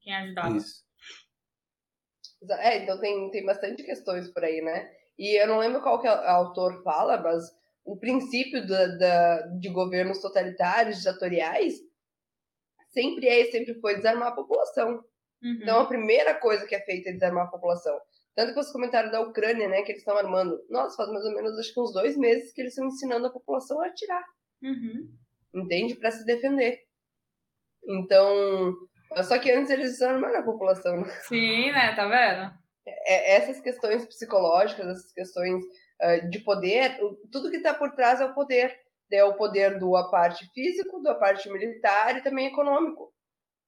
[0.00, 0.56] Quem ajudava.
[0.56, 0.84] Isso.
[2.58, 4.90] É, então tem, tem bastante questões por aí, né?
[5.18, 7.44] E eu não lembro qual que o autor fala, mas
[7.84, 11.74] o princípio da, da, de governos totalitários, ditatoriais,
[12.88, 15.04] sempre é e sempre foi desarmar a população.
[15.42, 15.58] Uhum.
[15.62, 17.98] Então a primeira coisa que é feita é desarmar a população.
[18.36, 20.58] Tanto que os comentários da Ucrânia, né, que eles estão armando.
[20.68, 23.32] Nossa, faz mais ou menos acho que uns dois meses que eles estão ensinando a
[23.32, 24.24] população a atirar.
[24.62, 25.10] Uhum.
[25.54, 25.96] Entende?
[25.96, 26.78] Para se defender.
[27.88, 28.72] Então.
[29.24, 31.00] Só que antes eles desarmaram a população.
[31.00, 31.10] Né?
[31.22, 31.94] Sim, né?
[31.96, 32.52] Tá vendo?
[32.86, 36.98] É, essas questões psicológicas, essas questões uh, de poder,
[37.32, 38.78] tudo que está por trás é o poder.
[39.12, 43.12] É o poder do a parte físico, da parte militar e também econômico.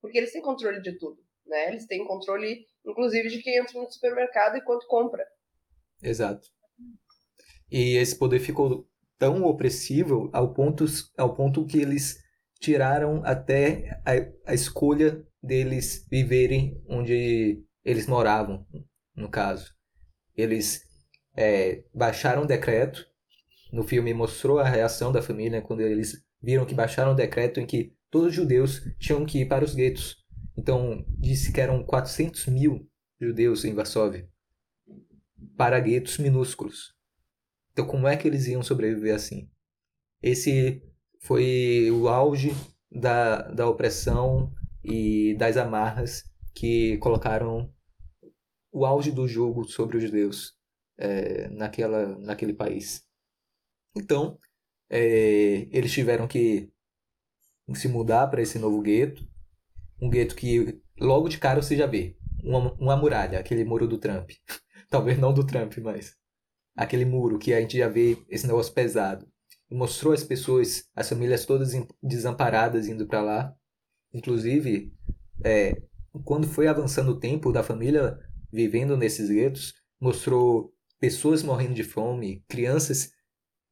[0.00, 1.20] Porque eles têm controle de tudo.
[1.44, 1.68] Né?
[1.68, 5.24] Eles têm controle inclusive de quem entra no supermercado e quanto compra.
[6.02, 6.48] Exato.
[7.70, 8.86] E esse poder ficou
[9.18, 10.84] tão opressivo ao ponto,
[11.16, 12.18] ao ponto que eles
[12.60, 18.66] tiraram até a, a escolha deles viverem onde eles moravam,
[19.14, 19.72] no caso.
[20.36, 20.82] Eles
[21.36, 23.06] é, baixaram o decreto.
[23.72, 27.66] No filme mostrou a reação da família quando eles viram que baixaram o decreto em
[27.66, 30.21] que todos os judeus tinham que ir para os guetos.
[30.56, 32.88] Então, disse que eram 400 mil
[33.20, 34.28] judeus em Varsóvia
[35.56, 36.94] para guetos minúsculos.
[37.72, 39.50] Então, como é que eles iam sobreviver assim?
[40.22, 40.82] Esse
[41.20, 42.50] foi o auge
[42.90, 44.52] da, da opressão
[44.84, 46.24] e das amarras
[46.54, 47.72] que colocaram
[48.70, 50.54] o auge do jogo sobre os judeus
[50.98, 53.02] é, naquela, naquele país.
[53.96, 54.38] Então,
[54.90, 56.70] é, eles tiveram que
[57.74, 59.26] se mudar para esse novo gueto
[60.02, 62.16] um gueto que logo de cara você já vê.
[62.42, 64.32] Uma, uma muralha, aquele muro do Trump.
[64.90, 66.16] Talvez não do Trump, mas
[66.76, 69.24] aquele muro que a gente já vê esse negócio pesado.
[69.70, 71.72] mostrou as pessoas, as famílias todas
[72.02, 73.54] desamparadas indo para lá.
[74.12, 74.92] Inclusive,
[75.44, 75.80] é,
[76.24, 78.18] quando foi avançando o tempo da família
[78.52, 83.12] vivendo nesses guetos, mostrou pessoas morrendo de fome, crianças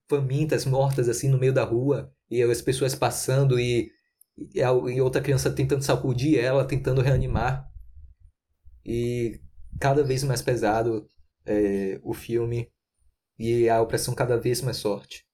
[0.08, 3.90] famintas, mortas assim no meio da rua, e as pessoas passando e
[4.54, 7.68] e outra criança tentando sacudir ela, tentando reanimar.
[8.84, 9.40] E
[9.80, 11.06] cada vez mais pesado
[11.46, 12.70] é, o filme
[13.38, 15.26] e a opressão cada vez mais forte.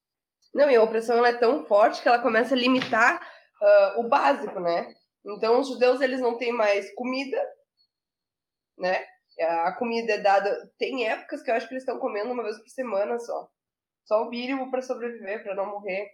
[0.54, 3.20] Não, e a opressão é tão forte que ela começa a limitar
[3.60, 4.94] uh, o básico, né?
[5.24, 7.36] Então os judeus eles não têm mais comida,
[8.78, 9.04] né?
[9.38, 10.72] A comida é dada.
[10.78, 13.48] Tem épocas que eu acho que eles estão comendo uma vez por semana só.
[14.04, 16.08] Só o mínimo para sobreviver, para não morrer.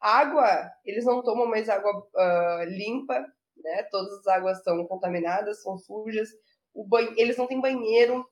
[0.00, 3.18] Água, eles não tomam mais água uh, limpa,
[3.56, 3.82] né?
[3.90, 6.28] Todas as águas estão contaminadas, são sujas.
[6.74, 8.24] O banho, eles não têm banheiro,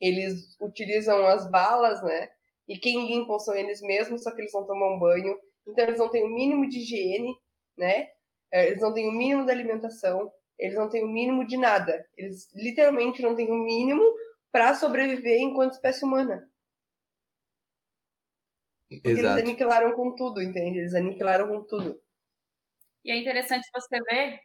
[0.00, 2.28] eles utilizam as balas, né?
[2.68, 5.38] E quem limpam são eles mesmos, só que eles não tomam banho.
[5.66, 7.34] Então eles não têm o mínimo de higiene,
[7.76, 8.08] né?
[8.52, 12.06] É, eles não têm o mínimo da alimentação, eles não têm o mínimo de nada.
[12.16, 14.02] Eles literalmente não têm o mínimo
[14.50, 16.48] para sobreviver enquanto espécie humana.
[18.88, 19.38] Porque Exato.
[19.38, 20.78] eles aniquilaram com tudo, entende?
[20.78, 22.00] Eles aniquilaram com tudo.
[23.04, 24.40] E é interessante você ver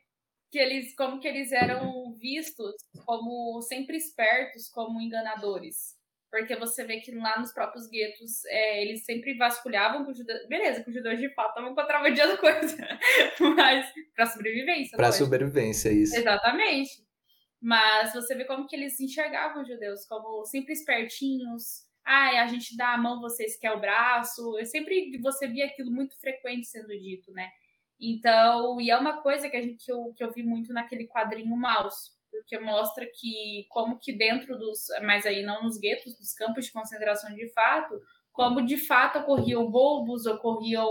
[0.52, 2.76] que eles, como que eles eram vistos
[3.06, 6.00] como sempre espertos, como enganadores.
[6.30, 10.48] Porque você vê que lá nos próprios guetos, é, eles sempre vasculhavam com judeus.
[10.48, 12.78] Beleza, com judeus de fato estavam contrabandeando coisa.
[13.56, 14.96] Mas para sobrevivência.
[14.96, 16.16] Para sobrevivência, isso.
[16.16, 17.06] Exatamente.
[17.62, 22.76] Mas você vê como que eles enxergavam os judeus como sempre espertinhos, ah, a gente
[22.76, 24.58] dá a mão, vocês quer o braço.
[24.58, 27.50] Eu sempre você via aquilo muito frequente sendo dito, né?
[28.00, 31.08] Então, e é uma coisa que a gente que eu, que eu vi muito naquele
[31.08, 36.34] quadrinho Maus, porque mostra que como que dentro dos, mas aí não nos guetos, dos
[36.34, 40.88] campos de concentração de fato, como de fato ocorriam roubos, ocorriam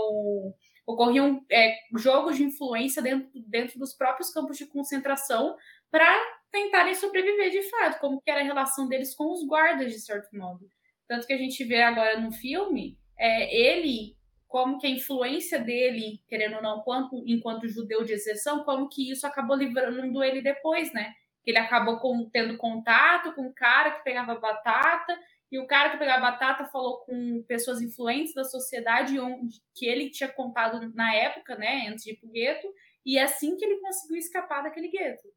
[0.85, 5.55] ocorriam é, jogos de influência dentro, dentro dos próprios campos de concentração
[5.89, 6.09] para
[6.51, 10.35] tentarem sobreviver de fato, como que era a relação deles com os guardas de certo
[10.35, 10.69] modo.
[11.07, 14.15] Tanto que a gente vê agora no filme, é, ele,
[14.47, 19.11] como que a influência dele, querendo ou não, quanto, enquanto judeu de exceção, como que
[19.11, 21.13] isso acabou livrando ele depois, né?
[21.43, 25.17] Que ele acabou com, tendo contato com o cara que pegava batata,
[25.51, 30.09] e o cara que pegava batata falou com pessoas influentes da sociedade onde, que ele
[30.09, 32.67] tinha contado na época, né, antes de ir pro gueto,
[33.05, 35.27] e é assim que ele conseguiu escapar daquele gueto.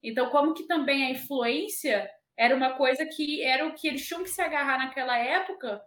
[0.00, 2.08] Então, como que também a influência
[2.38, 5.82] era uma coisa que era o que eles tinham que se agarrar naquela época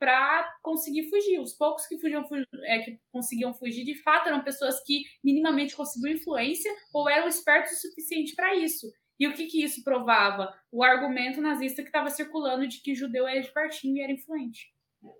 [0.00, 1.38] para conseguir fugir.
[1.38, 2.26] Os poucos que, fugiam,
[2.64, 7.72] é, que conseguiam fugir, de fato, eram pessoas que minimamente conseguiam influência ou eram espertos
[7.74, 8.90] o suficiente para isso.
[9.16, 10.52] E o que, que isso provava?
[10.72, 14.72] O argumento nazista que estava circulando de que judeu era de partinho e era influente.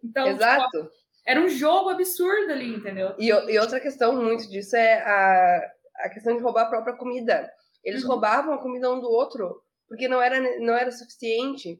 [0.03, 0.64] Então, Exato.
[0.64, 0.91] Tipo,
[1.24, 3.14] Era um jogo absurdo ali, entendeu?
[3.20, 7.49] E, e outra questão muito disso é a, a questão de roubar a própria comida.
[7.85, 8.11] Eles uhum.
[8.11, 9.62] roubavam a comida um do outro,
[9.93, 11.78] porque não era, não era suficiente.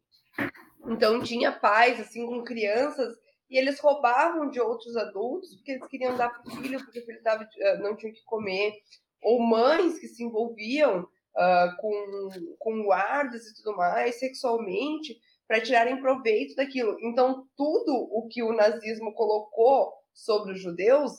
[0.87, 3.17] Então tinha pais, assim, com crianças,
[3.49, 7.07] e eles roubavam de outros adultos, porque eles queriam dar para o filho, porque o
[7.07, 8.75] filho tava, eh, não tinha que comer.
[9.23, 15.99] Ou mães que se envolviam uh, com, com guardas e tudo mais, sexualmente, para tirarem
[15.99, 16.99] proveito daquilo.
[17.01, 21.13] Então, tudo o que o nazismo colocou sobre os judeus,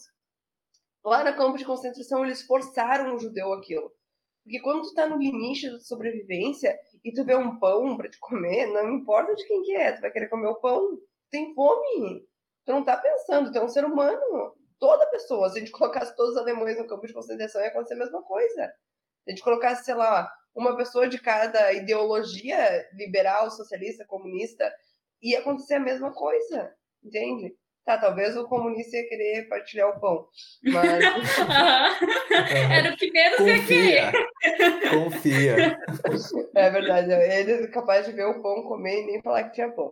[1.04, 3.92] lá no campo de concentração, eles forçaram o judeu aquilo.
[4.44, 8.20] Porque quando tu tá no limite da sobrevivência e tu vê um pão para te
[8.20, 10.98] comer, não importa de quem que é, tu vai querer comer o pão.
[11.30, 12.28] Tem fome.
[12.66, 14.56] Tu não tá pensando, tu é um ser humano.
[14.80, 17.94] Toda pessoa, se a gente colocasse todos os alemães no campo de concentração, ia acontecer
[17.94, 18.74] a mesma coisa.
[19.24, 24.72] Se a gente colocasse, sei lá, uma pessoa de cada ideologia liberal, socialista, comunista,
[25.22, 27.56] ia acontecer a mesma coisa, entende?
[27.86, 30.26] Tá, talvez o comunista ia querer partilhar o pão,
[30.64, 31.04] mas...
[32.72, 34.12] Era o que menos Confia.
[34.90, 35.78] Confia.
[36.56, 39.72] É verdade, ele é capaz de ver o pão comer e nem falar que tinha
[39.72, 39.92] pão.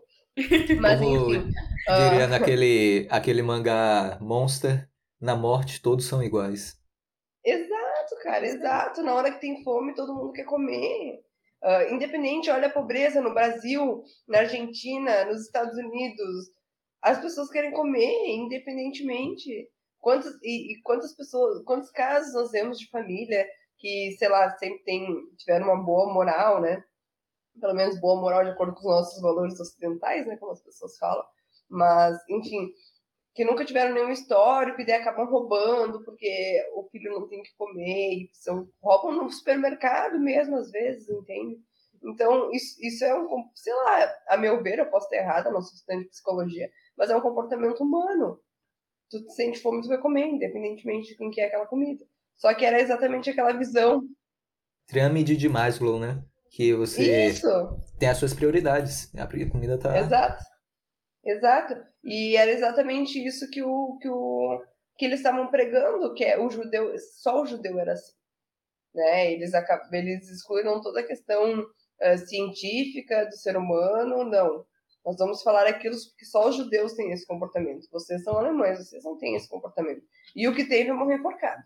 [0.80, 1.52] Mas Como enfim...
[1.88, 2.30] Diria uh...
[2.30, 4.88] naquele aquele mangá Monster,
[5.20, 6.80] na morte todos são iguais.
[7.44, 9.02] Exato, cara, exato.
[9.02, 11.20] Na hora que tem fome, todo mundo quer comer.
[11.64, 16.52] Uh, independente, olha a pobreza no Brasil, na Argentina, nos Estados Unidos.
[17.02, 19.70] As pessoas querem comer, independentemente.
[20.00, 23.48] Quantas, e, e quantas pessoas, quantos casos nós temos de família
[23.78, 26.84] que, sei lá, sempre tem, tiveram uma boa moral, né?
[27.60, 30.38] Pelo menos boa moral de acordo com os nossos valores ocidentais, né?
[30.38, 31.24] Como as pessoas falam.
[31.70, 32.72] Mas, enfim,
[33.34, 37.56] que nunca tiveram nenhum histórico e daí acabam roubando porque o filho não tem que
[37.56, 41.58] comer e são, roubam no supermercado mesmo às vezes, entende?
[42.04, 45.62] Então, isso, isso é um, sei lá, a meu ver, eu posso estar errada, não
[45.62, 46.70] sou estudante de psicologia,
[47.02, 48.40] mas é um comportamento humano.
[49.10, 52.06] Tu sente fome, tu vai comer, independentemente de quem que é aquela comida.
[52.36, 54.04] Só que era exatamente aquela visão.
[54.86, 56.24] Pirâmide de Maslow, né?
[56.52, 57.48] Que você isso.
[57.98, 59.12] tem as suas prioridades.
[59.16, 59.98] A comida tá.
[59.98, 60.44] Exato.
[61.26, 61.76] Exato.
[62.04, 64.64] E era exatamente isso que o que, o,
[64.96, 68.14] que eles estavam pregando, que é o judeu, só o judeu era assim.
[68.94, 69.34] Né?
[69.34, 74.68] Eles, acabam, eles excluíram toda a questão uh, científica do ser humano, não.
[75.06, 77.88] Nós vamos falar aquilo porque só os judeus têm esse comportamento.
[77.92, 80.04] Vocês são alemães, vocês não têm esse comportamento.
[80.36, 81.64] E o que teve é morrer enforcado,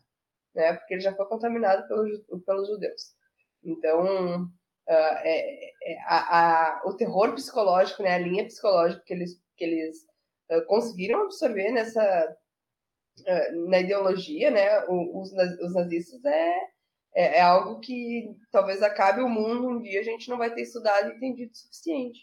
[0.54, 0.74] né?
[0.74, 3.14] Porque ele já foi contaminado pelo, pelos judeus.
[3.64, 4.50] Então, uh,
[4.88, 8.16] é, é, a, a, o terror psicológico, né?
[8.16, 9.98] A linha psicológica que eles que eles
[10.52, 12.38] uh, conseguiram absorver nessa
[13.20, 14.86] uh, na ideologia, né?
[14.88, 15.32] Os,
[15.62, 16.58] os nazistas é,
[17.16, 20.62] é, é, algo que talvez acabe o mundo um dia a gente não vai ter
[20.62, 22.20] estudado e entendido o suficiente.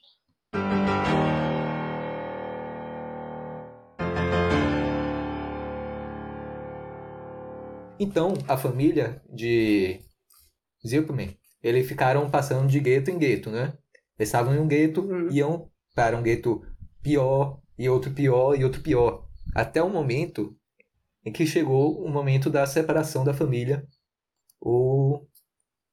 [7.98, 10.00] Então, a família de
[10.86, 13.76] Zilpman, eles ficaram passando de gueto em gueto, né?
[14.18, 15.30] Eles estavam em um gueto, uhum.
[15.30, 16.62] iam para um gueto
[17.02, 19.26] pior, e outro pior, e outro pior.
[19.54, 20.56] Até o momento
[21.24, 23.86] em que chegou o momento da separação da família,
[24.60, 25.28] ou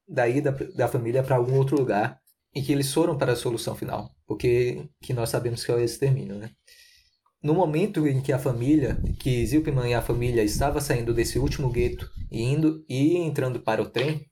[0.07, 2.19] da ida da família para algum outro lugar,
[2.53, 5.79] em que eles foram para a solução final, porque que nós sabemos que é o
[5.79, 6.49] extermínio, né?
[7.41, 11.71] No momento em que a família, que Zilpman e a família estava saindo desse último
[11.71, 14.29] gueto e indo e entrando para o trem,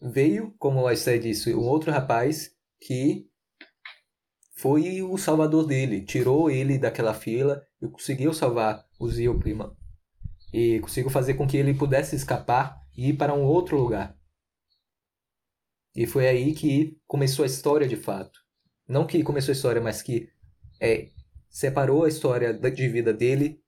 [0.00, 2.50] veio, como a Esther disse, um outro rapaz
[2.80, 3.28] que
[4.56, 9.76] foi o salvador dele, tirou ele daquela fila e conseguiu salvar o Zio Prima.
[10.52, 14.16] E conseguiu fazer com que ele pudesse escapar e ir para um outro lugar.
[15.94, 18.40] E foi aí que começou a história de fato.
[18.88, 20.28] Não que começou a história, mas que
[20.80, 21.08] é,
[21.52, 23.62] separou a história de vida dele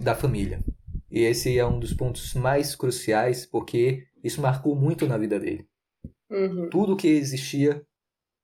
[0.00, 0.58] da família.
[1.10, 5.68] E esse é um dos pontos mais cruciais, porque isso marcou muito na vida dele.
[6.30, 6.70] Uhum.
[6.70, 7.86] Tudo que existia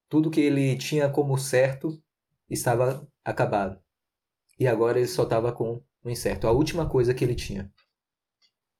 [0.09, 2.03] tudo que ele tinha como certo
[2.49, 3.81] estava acabado.
[4.59, 7.71] E agora ele só estava com o incerto, a última coisa que ele tinha.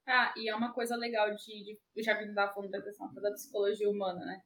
[0.07, 3.13] Ah, e é uma coisa legal de, de eu já vi da falando da questão
[3.13, 4.41] da psicologia humana, né?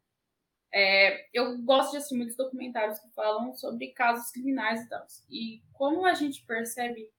[0.74, 5.06] É, eu gosto de assistir muitos documentários que falam sobre casos criminais e tal.
[5.30, 7.12] E como a gente percebe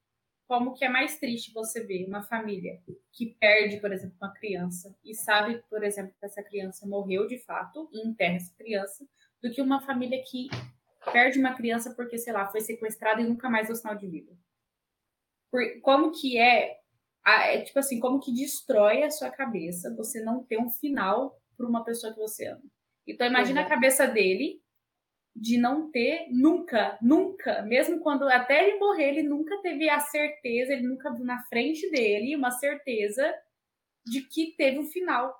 [0.46, 2.82] como que é mais triste você ver uma família
[3.12, 7.38] que perde, por exemplo, uma criança e sabe, por exemplo, que essa criança morreu de
[7.38, 9.06] fato e enterra essa criança,
[9.42, 10.48] do que uma família que
[11.12, 14.32] perde uma criança porque, sei lá, foi sequestrada e nunca mais deu sinal de vida.
[15.50, 16.78] Por, como que é,
[17.24, 21.66] é, tipo assim, como que destrói a sua cabeça você não ter um final para
[21.66, 22.62] uma pessoa que você ama.
[23.06, 23.66] Então imagina uhum.
[23.66, 24.62] a cabeça dele
[25.36, 30.72] de não ter nunca, nunca, mesmo quando até ele morrer, ele nunca teve a certeza,
[30.72, 33.34] ele nunca viu na frente dele uma certeza
[34.06, 35.34] de que teve um final.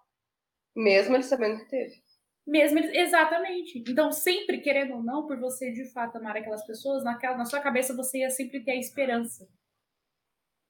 [0.74, 2.02] Mesmo ele sabendo que teve.
[2.46, 3.78] Mesmo ele, exatamente.
[3.78, 7.60] Então, sempre, querendo ou não, por você de fato amar aquelas pessoas, naquela, na sua
[7.60, 9.48] cabeça você ia sempre ter a esperança.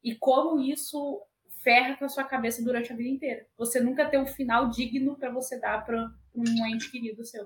[0.03, 1.23] E como isso
[1.65, 3.47] ferra com a sua cabeça durante a vida inteira.
[3.57, 7.45] Você nunca tem um final digno para você dar para um ente querido seu.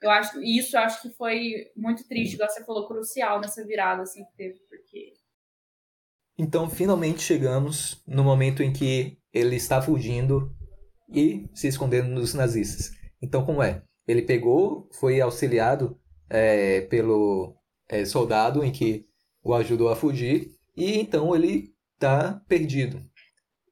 [0.00, 4.02] Eu acho isso eu acho que foi muito triste, igual você falou, crucial nessa virada
[4.02, 5.12] assim que teve, porque
[6.38, 10.54] Então, finalmente chegamos no momento em que ele está fugindo
[11.12, 12.92] e se escondendo dos nazistas.
[13.20, 13.82] Então, como é?
[14.06, 17.56] Ele pegou, foi auxiliado é, pelo
[17.88, 19.06] é, soldado em que
[19.42, 23.04] o ajudou a fugir e então ele está perdido.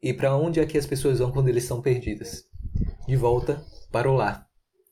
[0.02, 2.44] E para onde é que as pessoas vão quando eles estão perdidas?
[3.06, 4.46] De volta para o lar.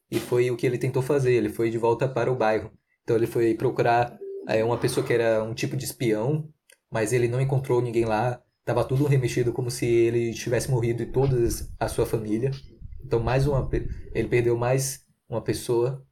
[0.09, 2.71] E foi o que ele tentou fazer, ele foi de volta para o bairro.
[3.03, 4.17] Então ele foi procurar
[4.49, 6.49] é, uma pessoa que era um tipo de espião,
[6.91, 8.41] mas ele não encontrou ninguém lá.
[8.65, 11.37] Tava tudo remexido como se ele tivesse morrido e toda
[11.81, 12.53] a sua família.
[13.05, 13.69] Então mais uma
[14.15, 16.07] ele perdeu mais uma pessoa.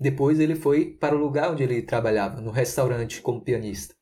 [0.00, 3.94] Depois ele foi para o lugar onde ele trabalhava, no restaurante como pianista.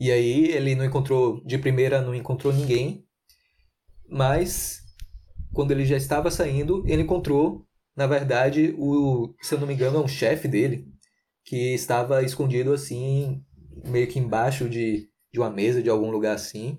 [0.00, 3.04] E aí ele não encontrou de primeira não encontrou ninguém,
[4.08, 4.80] mas
[5.52, 7.68] quando ele já estava saindo, ele encontrou
[7.98, 10.86] na verdade, o, se eu não me engano, é um chefe dele
[11.44, 13.42] que estava escondido assim,
[13.86, 16.78] meio que embaixo de, de uma mesa de algum lugar assim.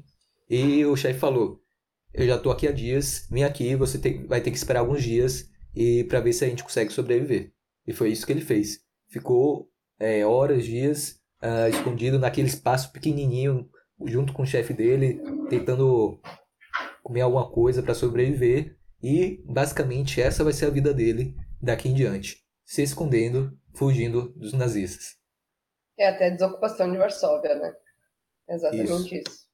[0.50, 1.62] E o chefe falou:
[2.14, 5.04] Eu já tô aqui há dias, vem aqui, você tem, vai ter que esperar alguns
[5.04, 7.52] dias e para ver se a gente consegue sobreviver.
[7.86, 8.80] E foi isso que ele fez.
[9.10, 13.70] Ficou é, horas, dias uh, escondido naquele espaço pequenininho,
[14.06, 16.20] junto com o chefe dele, tentando
[17.04, 18.78] comer alguma coisa para sobreviver.
[19.02, 24.54] E basicamente essa vai ser a vida dele daqui em diante, se escondendo, fugindo dos
[24.54, 25.18] nazistas.
[25.98, 27.74] É até a desocupação de Varsóvia, né?
[28.48, 29.16] Exatamente isso.
[29.16, 29.50] isso.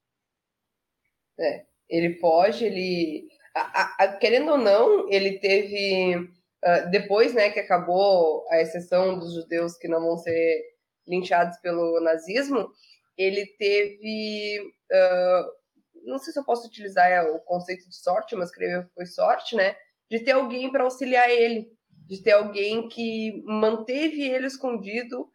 [1.40, 1.66] É.
[1.90, 3.28] Ele foge, ele.
[3.54, 6.16] A, a, a, querendo ou não, ele teve.
[6.64, 10.64] Uh, depois né, que acabou a exceção dos judeus que não vão ser
[11.08, 12.72] linchados pelo nazismo,
[13.18, 14.60] ele teve
[14.92, 15.66] uh,
[16.06, 19.56] não sei se eu posso utilizar o conceito de sorte, mas creio que foi sorte,
[19.56, 19.76] né?
[20.10, 25.32] De ter alguém para auxiliar ele, de ter alguém que manteve ele escondido,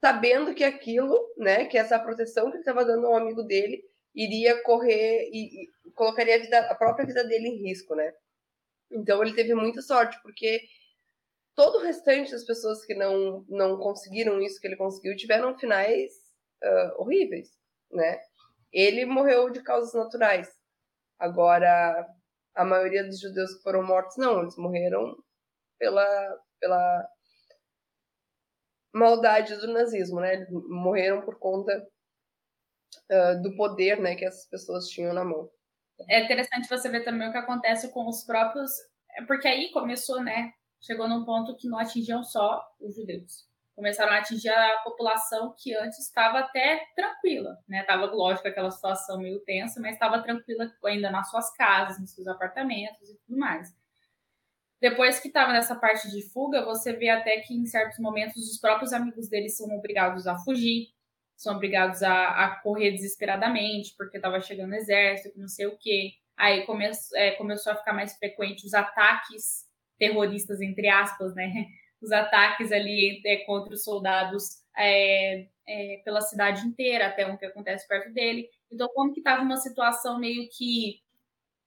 [0.00, 3.82] sabendo que aquilo, né, que essa proteção que ele estava dando ao amigo dele
[4.14, 8.12] iria correr e, e colocaria a, vida, a própria vida dele em risco, né?
[8.90, 10.60] Então ele teve muita sorte, porque
[11.54, 16.12] todo o restante das pessoas que não, não conseguiram isso que ele conseguiu tiveram finais
[16.62, 17.48] uh, horríveis,
[17.90, 18.18] né?
[18.72, 20.48] Ele morreu de causas naturais.
[21.18, 22.06] Agora,
[22.54, 25.16] a maioria dos judeus que foram mortos, não, eles morreram
[25.78, 27.08] pela, pela
[28.92, 30.34] maldade do nazismo, né?
[30.34, 31.86] Eles morreram por conta
[33.10, 35.48] uh, do poder né, que essas pessoas tinham na mão.
[36.08, 38.70] É interessante você ver também o que acontece com os próprios.
[39.16, 40.52] É porque aí começou, né?
[40.84, 45.74] Chegou num ponto que não atingiam só os judeus começaram a atingir a população que
[45.74, 47.82] antes estava até tranquila, né?
[47.82, 52.26] Tava lógico aquela situação meio tensa, mas estava tranquila ainda nas suas casas, nos seus
[52.28, 53.74] apartamentos e tudo mais.
[54.80, 58.58] Depois que estava nessa parte de fuga, você vê até que em certos momentos os
[58.58, 60.88] próprios amigos deles são obrigados a fugir,
[61.36, 66.12] são obrigados a, a correr desesperadamente porque estava chegando exército, não sei o quê.
[66.36, 69.64] Aí come, é, começou a ficar mais frequente os ataques
[69.98, 71.66] terroristas, entre aspas, né?
[72.00, 77.46] os ataques ali é, contra os soldados é, é, pela cidade inteira, até um que
[77.46, 78.48] acontece perto dele.
[78.70, 81.00] Então, como que estava uma situação meio que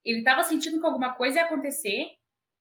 [0.05, 2.11] ele estava sentindo que alguma coisa ia acontecer,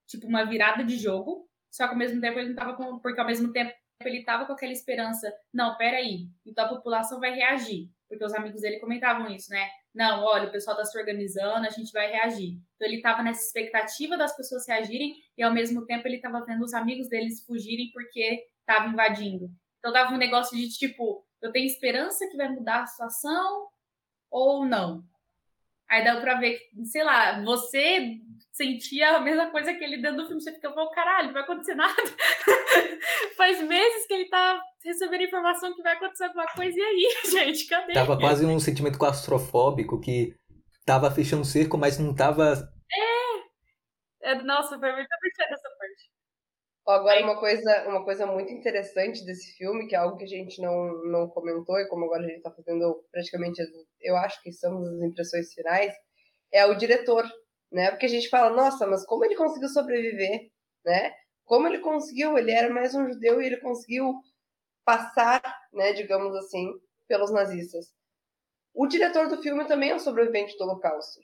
[0.06, 3.20] tipo uma virada de jogo, só que ao mesmo tempo ele não estava com, porque
[3.20, 3.72] ao mesmo tempo
[4.04, 8.60] ele estava com aquela esperança, não, peraí, então a população vai reagir, porque os amigos
[8.60, 9.68] dele comentavam isso, né?
[9.94, 12.58] Não, olha, o pessoal está se organizando, a gente vai reagir.
[12.74, 16.62] Então ele estava nessa expectativa das pessoas reagirem e ao mesmo tempo ele estava vendo
[16.62, 19.50] os amigos deles fugirem porque estava invadindo.
[19.78, 23.68] Então dava um negócio de tipo, eu tenho esperança que vai mudar a situação
[24.30, 25.04] ou não.
[25.88, 28.18] Aí dá pra ver que, sei lá, você
[28.52, 30.42] sentia a mesma coisa que ele dentro do filme.
[30.42, 31.94] Você fica, oh, caralho, não vai acontecer nada.
[33.36, 36.76] Faz meses que ele tá recebendo informação que vai acontecer alguma coisa.
[36.76, 37.92] E aí, gente, cadê?
[37.92, 40.34] Tava quase um sentimento claustrofóbico que
[40.84, 42.68] tava fechando o cerco, mas não tava.
[44.22, 44.30] É!
[44.30, 45.65] é nossa, foi muito parte.
[46.86, 50.62] Agora, uma coisa, uma coisa muito interessante desse filme, que é algo que a gente
[50.62, 53.60] não, não comentou, e como agora a gente está fazendo praticamente,
[54.00, 55.92] eu acho que são as impressões finais,
[56.52, 57.24] é o diretor,
[57.72, 57.90] né?
[57.90, 60.48] Porque a gente fala, nossa, mas como ele conseguiu sobreviver,
[60.84, 61.12] né?
[61.44, 62.38] Como ele conseguiu?
[62.38, 64.14] Ele era mais um judeu e ele conseguiu
[64.84, 66.72] passar, né, digamos assim,
[67.08, 67.86] pelos nazistas.
[68.72, 71.20] O diretor do filme também é um sobrevivente do Holocausto.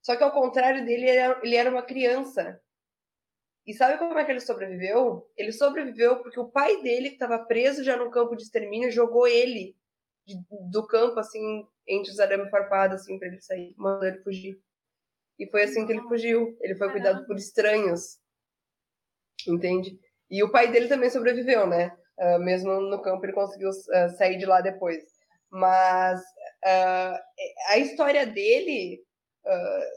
[0.00, 1.06] Só que ao contrário dele,
[1.42, 2.58] ele era uma criança.
[3.66, 5.30] E sabe como é que ele sobreviveu?
[5.36, 9.26] Ele sobreviveu porque o pai dele, que estava preso já no campo de extermínio, jogou
[9.26, 9.76] ele
[10.26, 10.34] de,
[10.70, 14.60] do campo, assim, entre os arames farpados, assim, para ele sair, mandou ele fugir.
[15.38, 16.56] E foi assim que ele fugiu.
[16.60, 18.18] Ele foi cuidado por estranhos.
[19.46, 19.98] Entende?
[20.30, 21.96] E o pai dele também sobreviveu, né?
[22.18, 25.02] Uh, mesmo no campo ele conseguiu uh, sair de lá depois.
[25.50, 27.18] Mas uh,
[27.68, 29.02] a história dele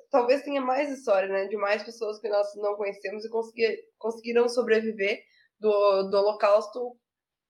[0.09, 1.45] talvez tenha mais história, né?
[1.45, 5.21] De mais pessoas que nós não conhecemos e conseguir, conseguiram sobreviver
[5.59, 6.97] do, do Holocausto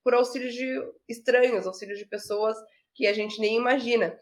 [0.04, 2.56] por auxílio de estranhos, auxílio de pessoas
[2.94, 4.18] que a gente nem imagina.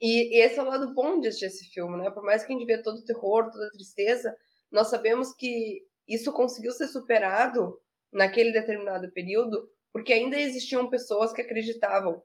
[0.00, 2.10] E, e esse é o lado bom de assistir esse filme, né?
[2.10, 4.36] Por mais que a gente vê todo o terror, toda a tristeza,
[4.70, 7.78] nós sabemos que isso conseguiu ser superado
[8.12, 12.22] naquele determinado período, porque ainda existiam pessoas que acreditavam,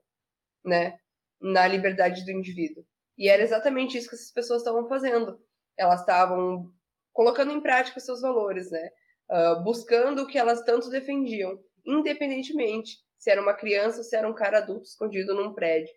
[0.65, 0.97] né,
[1.39, 2.83] na liberdade do indivíduo.
[3.17, 5.39] E era exatamente isso que essas pessoas estavam fazendo.
[5.77, 6.71] Elas estavam
[7.13, 8.89] colocando em prática seus valores, né,
[9.31, 14.29] uh, buscando o que elas tanto defendiam, independentemente se era uma criança ou se era
[14.29, 15.91] um cara adulto escondido num prédio.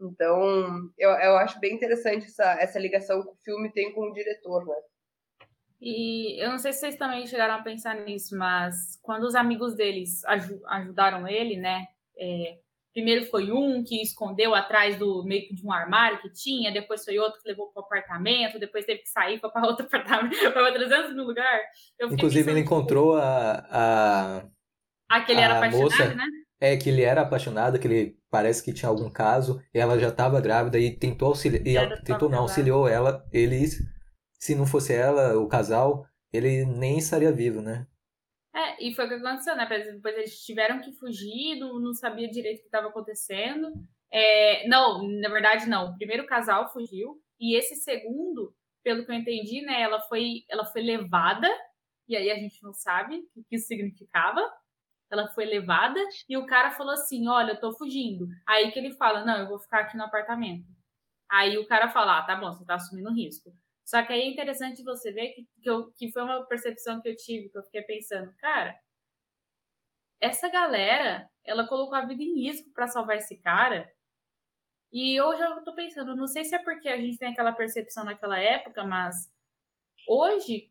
[0.00, 4.12] Então, eu, eu acho bem interessante essa, essa ligação que o filme tem com o
[4.12, 4.76] diretor, né?
[5.80, 9.74] E eu não sei se vocês também chegaram a pensar nisso, mas quando os amigos
[9.74, 11.86] deles aj ajudaram ele, né?
[12.18, 12.58] É,
[12.92, 17.04] primeiro foi um que escondeu atrás do meio que de um armário que tinha, depois
[17.04, 20.72] foi outro que levou para o apartamento, depois teve que sair para outro apartamento, para
[20.72, 21.60] 300 mil lugar.
[22.02, 24.44] Inclusive pensando, ele encontrou a, a
[25.08, 26.24] aquele era apaixonado, moça, né?
[26.60, 30.08] É que ele era apaixonado, que ele parece que tinha algum caso, e ela já
[30.08, 33.80] estava grávida e tentou auxiliar, tentou não, auxiliou ela, eles
[34.40, 37.86] se não fosse ela, o casal, ele nem estaria vivo, né?
[38.54, 39.66] É, e foi o que aconteceu, né?
[39.66, 43.72] Depois eles tiveram que fugir, não, sabia direito o que estava acontecendo.
[44.10, 45.90] É, não, na verdade, não.
[45.90, 49.80] O primeiro casal fugiu, e esse segundo, pelo que eu entendi, né?
[49.80, 51.48] Ela foi, ela foi levada,
[52.08, 54.40] e aí a gente não sabe o que isso significava.
[55.10, 58.26] Ela foi levada, e o cara falou assim: Olha, eu tô fugindo.
[58.46, 60.66] Aí que ele fala: Não, eu vou ficar aqui no apartamento.
[61.30, 63.52] Aí o cara fala: Ah, tá bom, você tá assumindo risco.
[63.90, 67.08] Só que aí é interessante você ver que, que, eu, que foi uma percepção que
[67.08, 68.80] eu tive, que eu fiquei pensando, cara,
[70.20, 73.92] essa galera, ela colocou a vida em risco para salvar esse cara.
[74.92, 78.04] E eu já tô pensando, não sei se é porque a gente tem aquela percepção
[78.04, 79.28] naquela época, mas
[80.06, 80.70] hoje,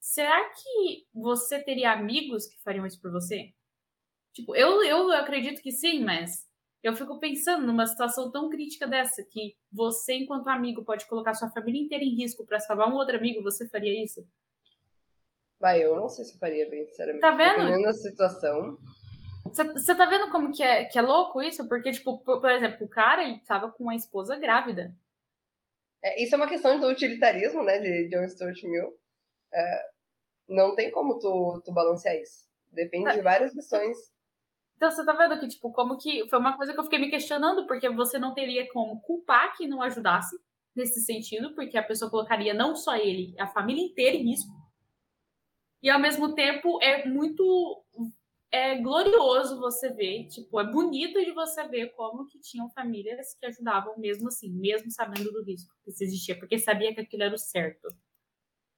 [0.00, 3.54] será que você teria amigos que fariam isso por você?
[4.32, 6.47] Tipo, eu, eu acredito que sim, mas
[6.82, 11.50] eu fico pensando numa situação tão crítica dessa, que você, enquanto amigo, pode colocar sua
[11.50, 14.26] família inteira em risco para salvar um outro amigo, você faria isso?
[15.58, 17.20] Vai, eu não sei se faria bem, sinceramente.
[17.20, 17.56] Tá vendo?
[17.56, 18.78] Dependendo da situação.
[19.52, 21.66] Você tá vendo como que é, que é louco isso?
[21.68, 24.94] Porque, tipo, por, por exemplo, o cara, ele tava com uma esposa grávida.
[26.02, 28.96] É, isso é uma questão do utilitarismo, né, de John Stuart Mill.
[29.52, 29.88] É,
[30.48, 32.46] não tem como tu, tu balancear isso.
[32.70, 33.96] Depende de várias questões
[34.78, 36.28] então você tá vendo que, tipo, como que.
[36.28, 39.66] Foi uma coisa que eu fiquei me questionando, porque você não teria como culpar que
[39.66, 40.38] não ajudasse
[40.74, 44.52] nesse sentido, porque a pessoa colocaria não só ele, a família inteira em risco.
[45.82, 47.84] E ao mesmo tempo é muito.
[48.50, 53.44] É glorioso você ver, tipo, é bonito de você ver como que tinham famílias que
[53.44, 57.38] ajudavam mesmo assim, mesmo sabendo do risco que existia, porque sabia que aquilo era o
[57.38, 57.88] certo.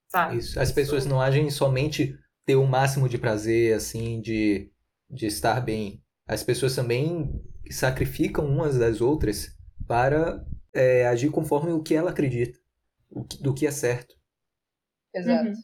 [0.09, 0.39] Sabe?
[0.39, 0.59] Isso.
[0.59, 4.73] As pessoas não agem somente ter o máximo de prazer, assim, de
[5.11, 6.03] de estar bem.
[6.27, 9.57] As pessoas também sacrificam umas das outras
[9.87, 12.59] para é, agir conforme o que ela acredita,
[13.41, 14.15] do que é certo.
[15.15, 15.49] Exato.
[15.49, 15.55] Uhum.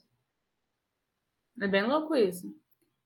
[1.62, 2.46] É bem louco isso.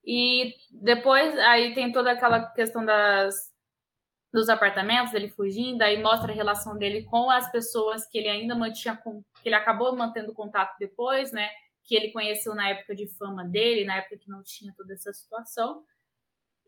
[0.03, 3.51] E depois aí tem toda aquela questão das
[4.33, 8.55] dos apartamentos, ele fugindo, aí mostra a relação dele com as pessoas que ele ainda
[8.55, 11.49] mantinha com, que ele acabou mantendo contato depois, né?
[11.83, 15.11] Que ele conheceu na época de fama dele, na época que não tinha toda essa
[15.11, 15.83] situação.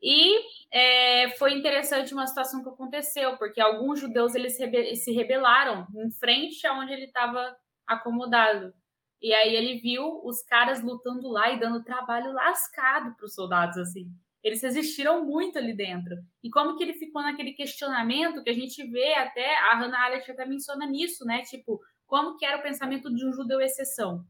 [0.04, 6.12] E é, foi interessante uma situação que aconteceu, porque alguns judeus eles se rebelaram em
[6.12, 7.56] frente aonde ele estava
[7.88, 8.74] acomodado.
[9.22, 13.78] E aí ele viu os caras lutando lá e dando trabalho lascado para os soldados,
[13.78, 14.12] assim.
[14.44, 16.18] Eles resistiram muito ali dentro.
[16.44, 20.30] E como que ele ficou naquele questionamento que a gente vê até, a Hannah Arendt
[20.30, 21.44] até menciona nisso, né?
[21.44, 24.26] Tipo, como que era o pensamento de um judeu exceção?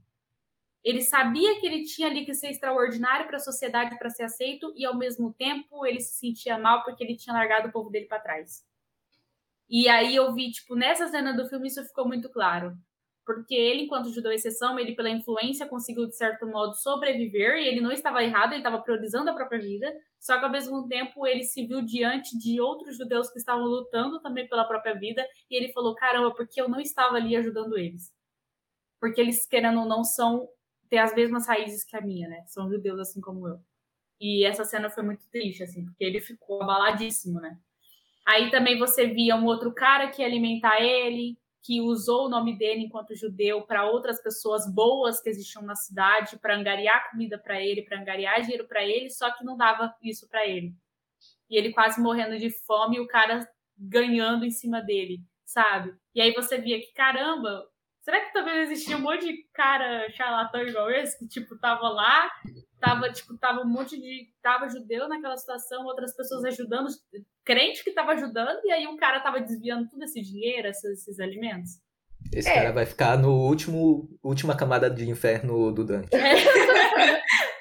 [0.84, 4.74] Ele sabia que ele tinha ali que ser extraordinário para a sociedade para ser aceito
[4.76, 8.06] e ao mesmo tempo ele se sentia mal porque ele tinha largado o povo dele
[8.08, 8.64] para trás.
[9.70, 12.78] E aí eu vi, tipo, nessa cena do filme isso ficou muito claro.
[13.26, 17.82] porque ele, enquanto judeu exceção, ele pela influência conseguiu de certo modo sobreviver e ele
[17.82, 19.94] não estava errado, ele estava priorizando a própria vida.
[20.20, 24.22] Só que ao mesmo tempo ele se viu diante de outros judeus que estavam lutando
[24.22, 28.12] também pela própria vida e ele falou: "Caramba, porque eu não estava ali ajudando eles?"
[29.00, 30.48] Porque eles querendo ou não são
[30.94, 32.44] ter as mesmas raízes que a minha, né?
[32.46, 33.60] São judeus assim como eu.
[34.22, 37.58] E essa cena foi muito triste assim, porque ele ficou abaladíssimo, né?
[38.24, 42.56] Aí também você via um outro cara que ia alimentar ele, que usou o nome
[42.56, 47.60] dele enquanto judeu para outras pessoas boas que existiam na cidade, para angariar comida para
[47.60, 50.76] ele, para angariar dinheiro para ele, só que não dava isso para ele.
[51.50, 55.92] E ele quase morrendo de fome e o cara ganhando em cima dele, sabe?
[56.14, 57.68] E aí você via que, caramba,
[58.04, 62.30] será que também existia um monte de cara charlatão igual esse, que, tipo, tava lá,
[62.80, 64.30] tava, tipo, tava um monte de.
[64.42, 66.90] tava judeu naquela situação, outras pessoas ajudando,
[67.44, 71.20] crente que tava ajudando, e aí o cara tava desviando todo esse dinheiro, esses, esses
[71.20, 71.82] alimentos.
[72.32, 72.54] Esse é.
[72.54, 76.10] cara vai ficar no último, última camada de inferno do Dante.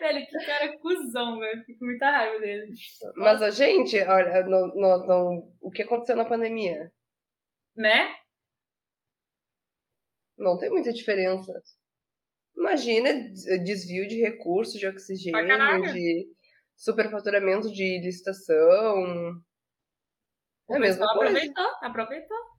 [0.00, 1.64] Velho, que cara cuzão, velho.
[1.64, 2.72] Fico com muita raiva dele.
[3.14, 6.90] Mas a gente, olha, no, no, no, o que aconteceu na pandemia?
[7.76, 8.12] Né?
[10.38, 11.52] Não tem muita diferença.
[12.56, 13.12] Imagina
[13.64, 16.26] desvio de recursos de oxigênio, de
[16.76, 19.40] superfaturamento de licitação.
[20.70, 21.30] É a mesma coisa.
[21.30, 22.52] Aproveitou, aproveitou.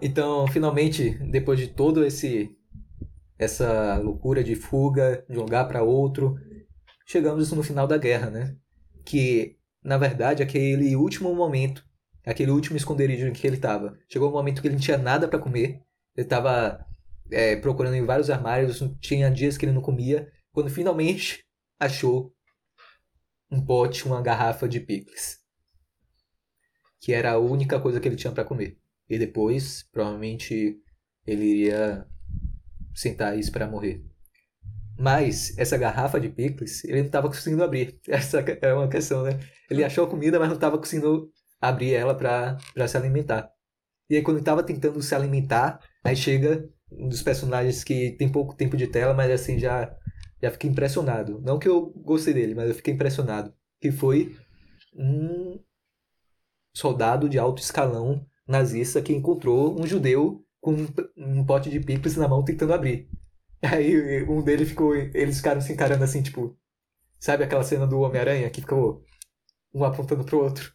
[0.00, 2.56] Então, finalmente, depois de todo esse
[3.38, 6.36] essa loucura de fuga de um lugar para outro,
[7.06, 8.56] chegamos no final da guerra, né?
[9.04, 11.88] Que na verdade aquele último momento
[12.30, 13.98] aquele último esconderijo em que ele estava.
[14.06, 15.82] Chegou um momento que ele não tinha nada para comer.
[16.14, 16.86] Ele estava
[17.30, 20.30] é, procurando em vários armários, tinha dias que ele não comia.
[20.52, 21.42] Quando finalmente
[21.80, 22.34] achou
[23.50, 25.38] um pote, uma garrafa de picles.
[27.00, 28.78] Que era a única coisa que ele tinha para comer.
[29.08, 30.78] E depois, provavelmente,
[31.26, 32.06] ele iria
[32.94, 34.04] sentar isso para morrer.
[34.98, 38.00] Mas essa garrafa de picles, ele não estava conseguindo abrir.
[38.08, 39.38] Essa é uma questão, né?
[39.70, 41.30] Ele achou a comida, mas não estava conseguindo
[41.60, 43.48] abrir ela para se alimentar.
[44.10, 48.28] E aí, quando ele tava tentando se alimentar, aí chega um dos personagens que tem
[48.28, 49.94] pouco tempo de tela, mas assim, já,
[50.42, 51.40] já fiquei impressionado.
[51.42, 53.54] Não que eu gostei dele, mas eu fiquei impressionado.
[53.80, 54.34] Que foi
[54.96, 55.60] um
[56.74, 60.74] soldado de alto escalão nazista que encontrou um judeu com
[61.16, 63.08] um pote de picles na mão tentando abrir.
[63.74, 64.94] Aí um deles ficou.
[64.94, 66.58] Eles ficaram se encarando assim, tipo.
[67.18, 69.04] Sabe aquela cena do Homem-Aranha que ficou
[69.74, 70.72] um apontando pro outro?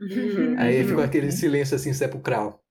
[0.00, 0.58] Uhum.
[0.58, 2.64] Aí ficou aquele silêncio assim sepulcral.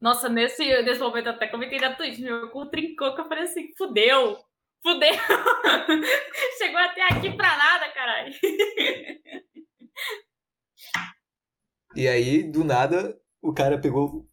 [0.00, 3.72] Nossa, nesse, nesse momento até comentei na Twitch, meu cu trincou que eu falei assim,
[3.76, 4.38] fudeu,
[4.80, 5.12] fudeu.
[6.58, 8.32] Chegou até aqui pra nada, caralho.
[11.96, 14.27] E aí, do nada, o cara pegou.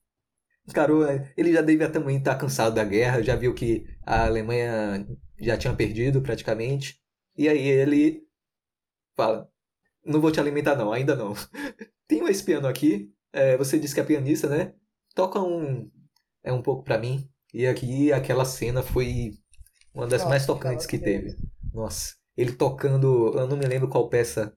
[0.68, 1.06] Encarou.
[1.38, 5.08] Ele já devia também estar cansado da guerra, já viu que a Alemanha
[5.40, 7.00] já tinha perdido praticamente.
[7.38, 8.24] E aí ele
[9.16, 9.50] fala:
[10.06, 11.34] não vou te alimentar, não, ainda não.
[12.08, 13.12] Tem esse piano aqui.
[13.32, 14.74] É, você disse que é pianista, né?
[15.14, 15.90] Toca um.
[16.44, 17.30] É um pouco para mim.
[17.54, 19.32] E aqui aquela cena foi
[19.94, 21.36] uma das Nossa, mais tocantes que teve.
[21.74, 22.16] Nossa.
[22.36, 23.38] Ele tocando.
[23.38, 24.56] Eu não me lembro qual peça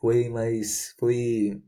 [0.00, 1.60] foi, mas foi.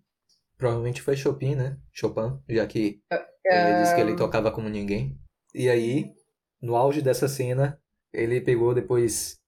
[0.57, 1.77] Provavelmente foi Chopin, né?
[1.93, 3.01] Chopin, já que
[3.45, 5.19] ele disse que ele tocava como ninguém.
[5.55, 6.13] E aí,
[6.61, 7.81] no auge dessa cena,
[8.13, 9.41] ele pegou depois.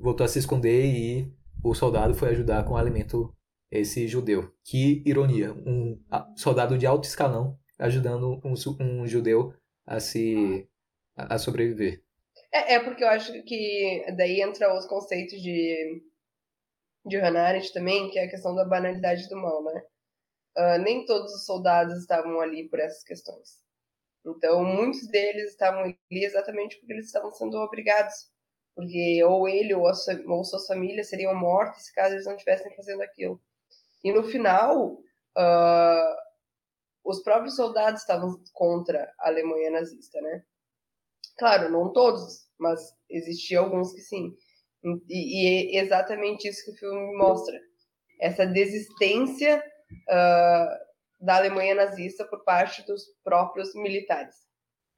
[0.00, 3.34] Voltou a se esconder e o soldado foi ajudar com alimento
[3.70, 4.52] esse judeu.
[4.62, 5.98] Que ironia, um
[6.36, 9.54] soldado de alto escalão ajudando um, um judeu
[9.86, 10.68] a se
[11.16, 12.02] a, sobreviver.
[12.52, 16.02] É, é, porque eu acho que daí entra os conceitos de
[17.06, 19.82] de Hannah Arendt também, que é a questão da banalidade do mal, né?
[20.56, 23.62] Uh, nem todos os soldados estavam ali por essas questões.
[24.24, 28.32] Então, muitos deles estavam ali exatamente porque eles estavam sendo obrigados
[28.74, 29.92] porque ou ele ou, a,
[30.26, 33.40] ou suas famílias seriam mortos caso eles não estivessem fazendo aquilo.
[34.02, 36.16] E no final, uh,
[37.04, 40.44] os próprios soldados estavam contra a Alemanha nazista, né?
[41.38, 44.34] Claro, não todos, mas existiam alguns que sim.
[45.08, 47.58] E, e, é exatamente isso que o filme mostra.
[48.20, 49.62] Essa desistência
[50.08, 54.34] uh, da Alemanha nazista por parte dos próprios militares.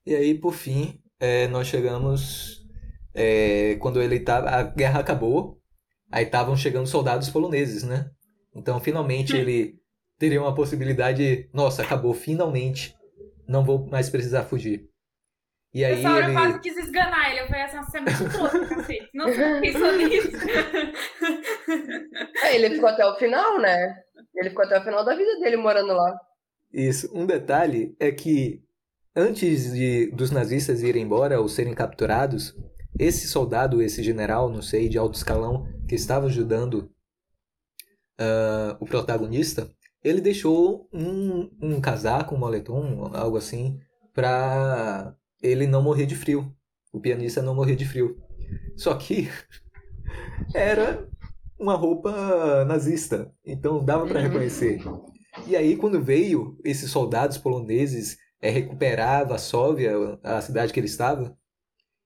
[0.04, 2.64] E aí, por fim, é, nós chegamos
[3.14, 5.60] é, quando ele tá, a guerra acabou,
[6.10, 8.10] aí estavam chegando soldados poloneses, né?
[8.54, 9.38] Então, finalmente hum.
[9.38, 9.80] ele
[10.18, 12.94] teria uma possibilidade, nossa, acabou, finalmente,
[13.48, 14.88] não vou mais precisar fugir.
[15.76, 16.34] E aí Essa hora ele...
[16.34, 17.40] eu quase quis esganar ele.
[17.40, 19.10] Eu falei assim, você é muito trouxa, cacete.
[19.12, 19.26] Não
[19.60, 20.30] pensou nisso.
[22.44, 23.94] É, ele ficou até o final, né?
[24.34, 26.18] Ele ficou até o final da vida dele morando lá.
[26.72, 27.10] Isso.
[27.14, 28.62] Um detalhe é que
[29.14, 32.54] antes de, dos nazistas irem embora ou serem capturados,
[32.98, 36.90] esse soldado, esse general, não sei, de alto escalão, que estava ajudando
[38.20, 39.70] uh, o protagonista,
[40.02, 43.80] ele deixou um, um casaco, um moletom, algo assim,
[44.12, 46.54] para ele não morrer de frio.
[46.92, 48.16] O pianista não morrer de frio.
[48.76, 49.28] Só que
[50.54, 51.08] era
[51.58, 54.80] uma roupa nazista, então dava para reconhecer.
[55.46, 61.36] E aí quando veio esses soldados poloneses é, recuperar Varsóvia, a cidade que ele estava,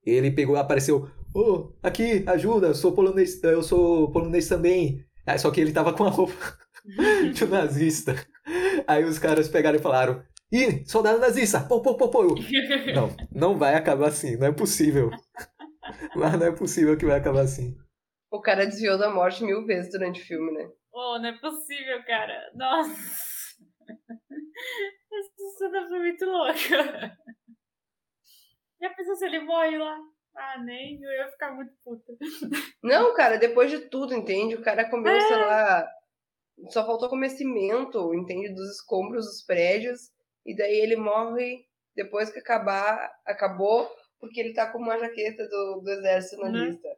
[0.04, 5.04] ele pegou, apareceu, oh, aqui, ajuda, eu sou polonês, eu sou polonês também.
[5.38, 6.34] Só que ele tava com a roupa
[7.32, 8.16] de um nazista.
[8.86, 12.34] Aí os caras pegaram e falaram, ih, soldado nazista, pô, pô, pô, pô.
[12.94, 15.10] Não, não vai acabar assim, não é possível.
[16.16, 17.76] Lá não é possível que vai acabar assim.
[18.30, 20.70] O cara desviou da morte mil vezes durante o filme, né?
[20.92, 22.50] Oh, não é possível, cara.
[22.54, 22.90] Nossa.
[25.12, 27.16] Essa cena foi muito louca.
[28.80, 29.98] Já pensou se ele morre lá?
[30.36, 31.02] Ah, nem.
[31.02, 32.12] Eu ia ficar muito puta.
[32.82, 34.54] Não, cara, depois de tudo, entende?
[34.54, 35.20] O cara comeu, é.
[35.20, 35.86] sei lá.
[36.68, 38.54] Só faltou comer cimento, entende?
[38.54, 40.10] Dos escombros dos prédios.
[40.46, 45.80] E daí ele morre depois que acabar, acabou, porque ele tá com uma jaqueta do,
[45.82, 46.88] do exército nazista.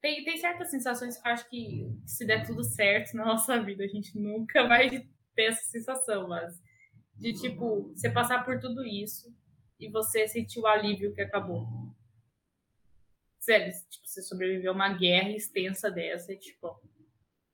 [0.00, 3.84] Tem, tem certas sensações que eu acho que se der tudo certo na nossa vida,
[3.84, 6.58] a gente nunca vai ter essa sensação, mas
[7.16, 9.30] de tipo, você passar por tudo isso
[9.78, 11.66] e você sentir o alívio que acabou.
[13.38, 16.80] Sério, tipo, você sobreviveu a uma guerra extensa dessa, tipo,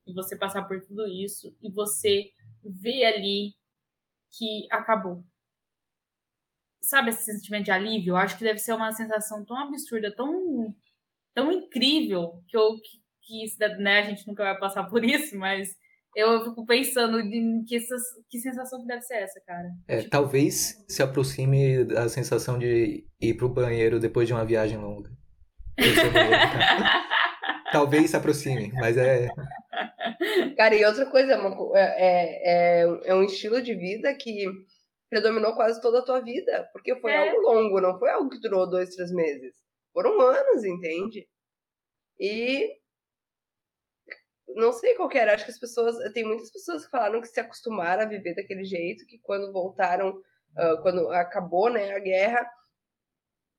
[0.06, 2.30] e você passar por tudo isso e você
[2.64, 3.54] ver ali
[4.30, 5.24] que acabou.
[6.80, 8.12] Sabe esse sentimento de alívio?
[8.12, 10.72] Eu acho que deve ser uma sensação tão absurda, tão
[11.36, 15.68] tão incrível que eu que, que né, a gente nunca vai passar por isso, mas
[16.16, 17.78] eu fico pensando em que,
[18.30, 19.68] que sensação que deve ser essa, cara.
[19.86, 20.10] É, tipo...
[20.10, 25.10] talvez se aproxime da sensação de ir pro banheiro depois de uma viagem longa.
[27.70, 29.28] talvez se aproxime, mas é.
[30.56, 31.34] Cara, e outra coisa,
[31.74, 34.46] é, é, é, é um estilo de vida que
[35.10, 37.28] predominou quase toda a tua vida, porque foi é.
[37.28, 39.65] algo longo, não foi algo que durou dois, três meses.
[39.96, 41.26] Foram anos, entende?
[42.20, 42.78] E
[44.48, 47.40] não sei qual era, acho que as pessoas, tem muitas pessoas que falaram que se
[47.40, 52.46] acostumaram a viver daquele jeito, que quando voltaram, uh, quando acabou, né, a guerra,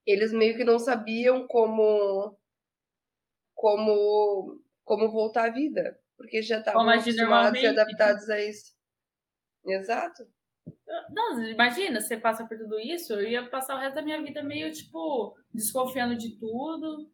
[0.06, 2.38] eles meio que não sabiam como
[3.56, 8.76] como como voltar à vida, porque já estavam acostumados e adaptados a isso.
[9.66, 10.24] Exato.
[11.10, 14.44] Não, imagina, você passa por tudo isso, eu ia passar o resto da minha vida
[14.44, 17.10] meio, tipo, desconfiando de tudo,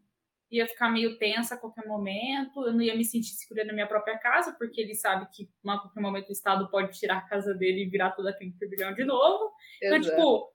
[0.52, 3.88] ia ficar meio tensa a qualquer momento, eu não ia me sentir segura na minha
[3.88, 7.54] própria casa, porque ele sabe que a qualquer momento o Estado pode tirar a casa
[7.54, 9.52] dele e virar tudo aquele turbilhão de novo.
[9.82, 10.14] Então, Exato.
[10.14, 10.54] Então,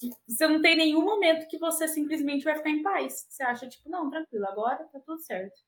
[0.00, 3.26] tipo, você não tem nenhum momento que você simplesmente vai ficar em paz.
[3.28, 5.60] Você acha, tipo, não, tranquilo, agora tá tudo certo.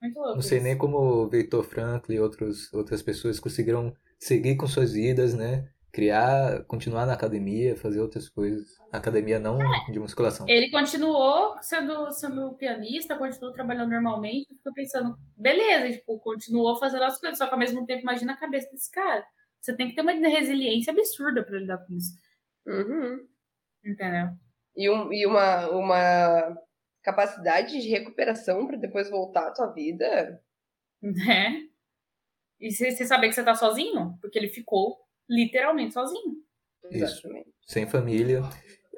[0.00, 0.34] Muito louco.
[0.34, 0.66] Não sei isso.
[0.66, 5.71] nem como o Victor Frankl e outros, outras pessoas conseguiram seguir com suas vidas, né?
[5.92, 8.78] Criar, continuar na academia, fazer outras coisas.
[8.90, 9.92] Academia não é.
[9.92, 10.46] de musculação.
[10.48, 14.48] Ele continuou sendo, sendo pianista, continuou trabalhando normalmente.
[14.48, 18.38] Fico pensando, beleza, tipo, continuou fazendo as coisas, só que ao mesmo tempo, imagina a
[18.38, 19.22] cabeça desse cara.
[19.60, 22.14] Você tem que ter uma resiliência absurda para lidar com isso.
[22.66, 23.28] Uhum.
[23.84, 24.28] Entendeu?
[24.74, 26.56] E, um, e uma, uma
[27.02, 30.40] capacidade de recuperação para depois voltar à tua vida.
[31.02, 31.66] Né?
[32.60, 34.16] E você saber que você tá sozinho?
[34.20, 36.36] Porque ele ficou literalmente sozinho.
[36.90, 37.28] Isso.
[37.66, 38.42] Sem família.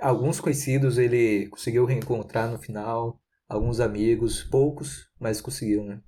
[0.00, 6.00] Alguns conhecidos ele conseguiu reencontrar no final, alguns amigos, poucos, mas conseguiu, né?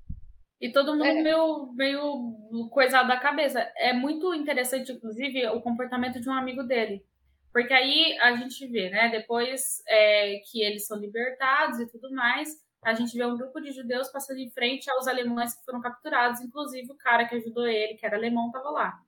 [0.61, 1.23] E todo mundo é.
[1.23, 3.61] meio, meio coisado da cabeça.
[3.77, 7.05] É muito interessante, inclusive, o comportamento de um amigo dele.
[7.53, 9.09] Porque aí a gente vê, né?
[9.11, 12.49] Depois é, que eles são libertados e tudo mais,
[12.83, 16.41] a gente vê um grupo de judeus passando em frente aos alemães que foram capturados.
[16.41, 18.99] Inclusive, o cara que ajudou ele, que era alemão, estava lá.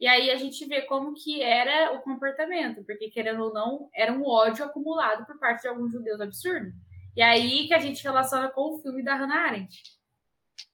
[0.00, 4.12] E aí a gente vê como que era o comportamento, porque querendo ou não, era
[4.12, 6.68] um ódio acumulado por parte de alguns judeus absurdo.
[7.16, 9.98] E aí que a gente relaciona com o filme da Hannah Arendt.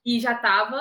[0.05, 0.79] E já tava,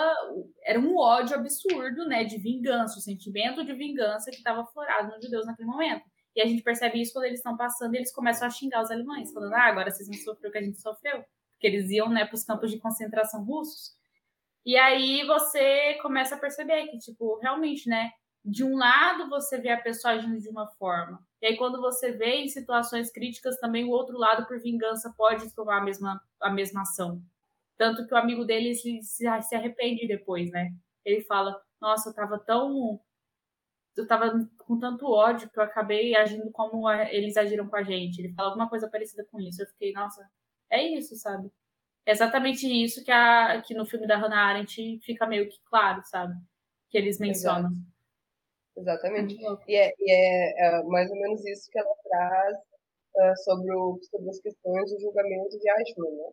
[0.62, 5.24] era um ódio absurdo, né, de vingança, o sentimento de vingança que estava aflorado nos
[5.24, 6.04] judeus naquele momento.
[6.36, 8.90] E a gente percebe isso quando eles estão passando e eles começam a xingar os
[8.90, 12.08] alemães, falando: "Ah, agora vocês vão sofrer o que a gente sofreu", porque eles iam,
[12.10, 13.94] né, para os campos de concentração russos.
[14.66, 18.10] E aí você começa a perceber que tipo, realmente, né,
[18.44, 22.12] de um lado você vê a pessoa agindo de uma forma, E aí, quando você
[22.12, 26.50] vê em situações críticas, também o outro lado, por vingança, pode tomar a mesma, a
[26.50, 27.22] mesma ação.
[27.76, 30.72] Tanto que o amigo dele se, se, arrepende depois, né?
[31.04, 33.00] Ele fala: Nossa, eu tava tão.
[33.96, 38.18] Eu tava com tanto ódio que eu acabei agindo como eles agiram com a gente.
[38.20, 39.62] Ele fala alguma coisa parecida com isso.
[39.62, 40.28] Eu fiquei, nossa,
[40.70, 41.50] é isso, sabe?
[42.06, 46.02] É exatamente isso que, a, que no filme da Hannah Arendt fica meio que claro,
[46.04, 46.34] sabe?
[46.90, 47.70] Que eles mencionam.
[47.70, 47.93] Exato.
[48.76, 49.36] Exatamente.
[49.68, 53.98] E é, e é, é, mais ou menos isso que ela traz uh, sobre, o,
[54.02, 56.32] sobre as questões do julgamento de Eichmann, né?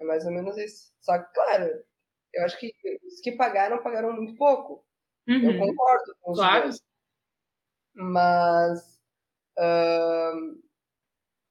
[0.00, 0.92] É mais ou menos isso.
[1.00, 1.84] Só que, claro,
[2.32, 2.72] eu acho que
[3.04, 4.84] os que pagaram, pagaram muito pouco.
[5.28, 5.50] Uhum.
[5.50, 6.62] Eu concordo com os claro.
[6.64, 6.82] dois.
[7.94, 9.00] Mas,
[9.58, 10.62] uh,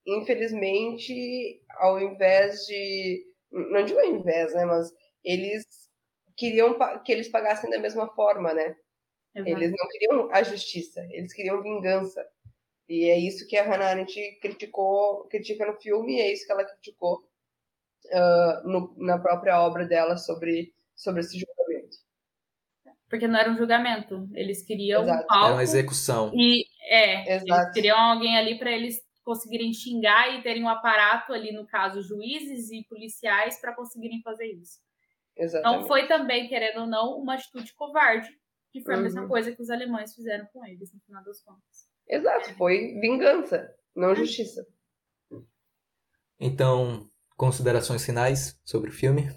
[0.06, 3.26] infelizmente, ao invés de.
[3.52, 4.66] Não digo ao invés, né?
[4.66, 4.92] Mas
[5.24, 5.66] eles
[6.36, 8.76] queriam que eles pagassem da mesma forma, né?
[9.36, 9.50] Exato.
[9.50, 12.26] Eles não queriam a justiça, eles queriam vingança.
[12.88, 16.52] E é isso que a Hannah Arendt criticou, critica no filme, e é isso que
[16.52, 17.24] ela criticou
[18.06, 21.98] uh, no, na própria obra dela sobre, sobre esse julgamento.
[23.10, 25.24] Porque não era um julgamento, eles queriam Exato.
[25.24, 25.46] um palco.
[25.46, 26.32] Era uma execução.
[26.36, 27.52] E, é, Exato.
[27.52, 32.02] eles queriam alguém ali para eles conseguirem xingar e terem um aparato ali, no caso,
[32.02, 34.80] juízes e policiais, para conseguirem fazer isso.
[35.36, 35.82] Exatamente.
[35.82, 38.30] Não foi também, querendo ou não, uma atitude covarde,
[38.74, 39.04] que foi a uhum.
[39.04, 41.88] mesma coisa que os alemães fizeram com eles, no final das contas.
[42.10, 44.16] Exato, foi vingança, não é.
[44.16, 44.68] justiça.
[46.40, 47.08] Então,
[47.38, 49.30] considerações finais sobre o filme?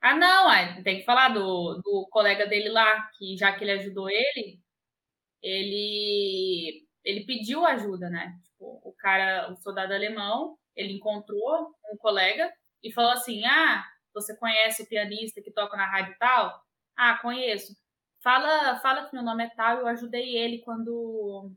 [0.00, 4.08] Ah, não, tem que falar do, do colega dele lá, que já que ele ajudou
[4.08, 4.60] ele,
[5.42, 8.38] ele ele pediu ajuda, né?
[8.44, 13.84] Tipo, o cara, o soldado alemão, ele encontrou um colega e falou assim: "Ah,
[14.14, 16.62] você conhece o pianista que toca na rádio tal?"
[16.96, 17.74] "Ah, conheço."
[18.22, 21.50] Fala, fala que meu nome é tal, eu ajudei ele quando.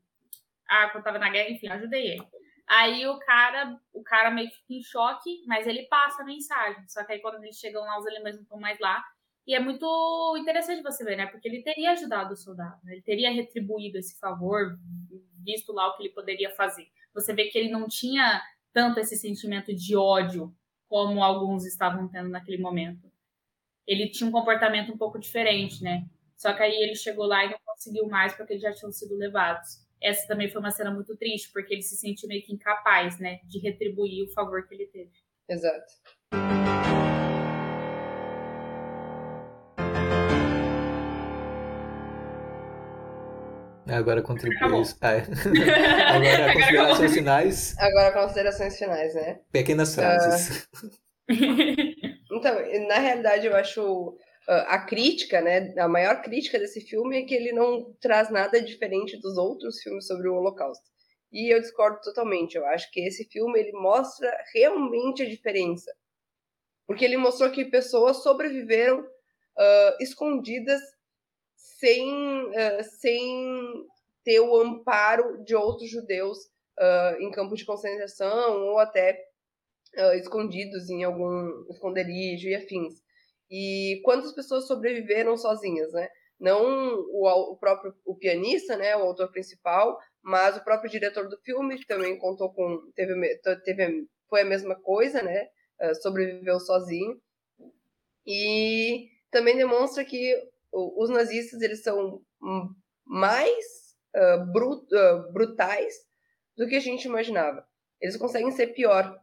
[0.68, 2.28] Ah, quando tava na guerra, enfim, ajudei ele.
[2.68, 6.88] Aí o cara, o cara meio que fica em choque, mas ele passa a mensagem.
[6.88, 9.03] Só que aí quando eles chegam lá, os alemães não estão mais lá.
[9.45, 9.86] E é muito
[10.39, 11.28] interessante você ver, né?
[11.28, 12.93] Porque ele teria ajudado o soldado, né?
[12.93, 14.76] ele teria retribuído esse favor,
[15.43, 16.88] visto lá o que ele poderia fazer.
[17.13, 18.41] Você vê que ele não tinha
[18.74, 20.51] tanto esse sentimento de ódio
[20.89, 23.11] como alguns estavam tendo naquele momento.
[23.86, 26.07] Ele tinha um comportamento um pouco diferente, né?
[26.38, 29.16] Só que aí ele chegou lá e não conseguiu mais porque eles já tinham sido
[29.16, 29.86] levados.
[30.02, 33.40] Essa também foi uma cena muito triste, porque ele se sentiu meio que incapaz, né,
[33.46, 35.12] de retribuir o favor que ele teve.
[35.48, 35.94] Exato.
[43.88, 44.98] Agora contribui isso.
[45.02, 45.24] Ah, é.
[46.16, 47.76] Agora considerações finais.
[47.78, 49.40] Agora considerações finais, né?
[49.52, 50.68] Pequenas frases.
[50.74, 50.90] Uh...
[52.32, 52.56] então,
[52.88, 54.18] na realidade, eu acho
[54.48, 59.20] a crítica, né, a maior crítica desse filme é que ele não traz nada diferente
[59.20, 60.86] dos outros filmes sobre o Holocausto.
[61.36, 62.56] E eu discordo totalmente.
[62.56, 65.93] Eu acho que esse filme ele mostra realmente a diferença,
[66.88, 70.82] porque ele mostrou que pessoas sobreviveram uh, escondidas
[71.56, 72.10] sem
[72.46, 73.86] uh, sem
[74.24, 76.38] ter o amparo de outros judeus
[76.80, 79.22] uh, em campos de concentração ou até
[80.18, 83.02] escondidos em algum esconderijo e afins.
[83.50, 86.10] E quantas pessoas sobreviveram sozinhas, né?
[86.39, 91.38] Não o, o próprio o pianista, né, o autor principal, mas o próprio diretor do
[91.41, 95.48] filme também contou com teve, teve foi a mesma coisa, né?
[95.82, 97.22] Uh, sobreviveu sozinho.
[98.26, 100.36] E também demonstra que
[100.72, 102.22] os nazistas eles são
[103.06, 105.94] mais uh, brut, uh, brutais
[106.57, 107.65] do que a gente imaginava.
[108.02, 109.18] Eles conseguem ser pior.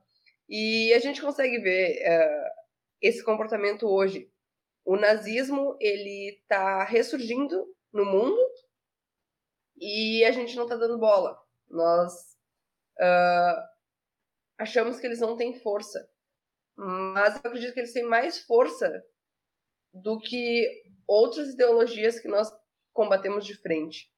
[0.48, 2.02] E a gente consegue ver
[3.02, 4.32] esse comportamento hoje.
[4.84, 8.40] O nazismo ele está ressurgindo no mundo
[9.76, 11.38] e a gente não está dando bola.
[11.68, 12.12] Nós
[13.00, 13.62] uh,
[14.58, 16.08] achamos que eles não têm força,
[16.76, 19.04] mas eu acredito que eles têm mais força
[19.92, 22.50] do que outras ideologias que nós
[22.92, 24.10] combatemos de frente.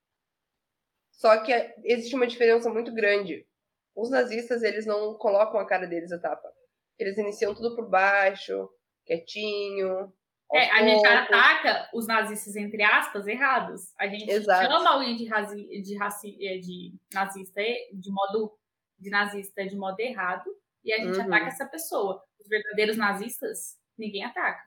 [1.11, 1.53] Só que
[1.85, 3.47] existe uma diferença muito grande.
[3.95, 6.53] Os nazistas, eles não colocam a cara deles a tapa.
[6.99, 8.69] Eles iniciam tudo por baixo,
[9.05, 10.13] quietinho.
[10.53, 13.93] É, a gente ataca os nazistas, entre aspas, errados.
[13.99, 14.73] A gente Exato.
[14.73, 17.61] chama alguém de, razi, de, raci, é, de nazista
[17.93, 18.57] de modo
[18.99, 20.49] de nazista de modo errado
[20.85, 21.25] e a gente uhum.
[21.25, 22.23] ataca essa pessoa.
[22.39, 24.63] Os verdadeiros nazistas, ninguém ataca.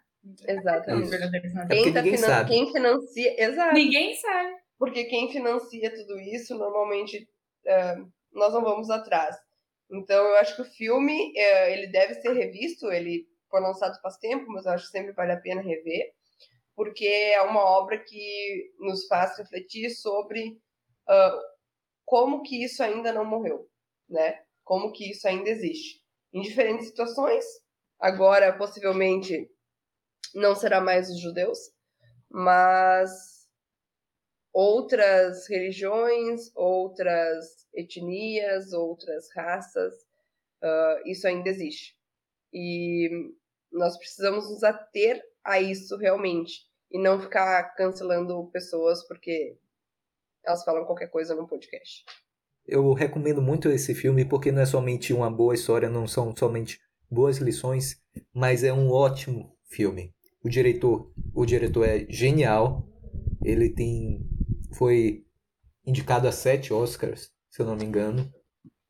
[0.47, 1.03] Exatamente.
[1.03, 1.83] Os verdadeiros nazistas.
[1.83, 2.49] Quem, tá finan sabe.
[2.49, 3.43] quem financia.
[3.43, 3.73] Exato.
[3.73, 4.55] Ninguém sabe.
[4.77, 7.27] Porque quem financia tudo isso, normalmente,
[7.65, 9.35] uh, nós não vamos atrás.
[9.89, 14.17] Então, eu acho que o filme, uh, ele deve ser revisto, ele foi lançado faz
[14.17, 16.13] tempo, mas eu acho que sempre vale a pena rever,
[16.75, 20.49] porque é uma obra que nos faz refletir sobre
[21.09, 21.41] uh,
[22.05, 23.67] como que isso ainda não morreu,
[24.09, 24.39] né?
[24.63, 26.01] Como que isso ainda existe.
[26.33, 27.45] Em diferentes situações,
[27.99, 29.49] agora possivelmente
[30.35, 31.57] não será mais os judeus,
[32.29, 33.36] mas
[34.57, 39.93] outras religiões, outras etnias, outras raças,
[40.63, 41.95] uh, isso ainda existe.
[42.51, 43.07] E
[43.71, 49.59] nós precisamos nos ater a isso realmente e não ficar cancelando pessoas porque
[50.43, 52.03] elas falam qualquer coisa no podcast.
[52.65, 56.79] Eu recomendo muito esse filme porque não é somente uma boa história, não são somente
[57.11, 58.01] boas lições,
[58.33, 60.15] mas é um ótimo filme.
[60.43, 62.89] O diretor, o diretor é genial.
[63.43, 64.27] Ele tem
[64.73, 65.25] foi
[65.85, 68.31] indicado a sete Oscars, se eu não me engano.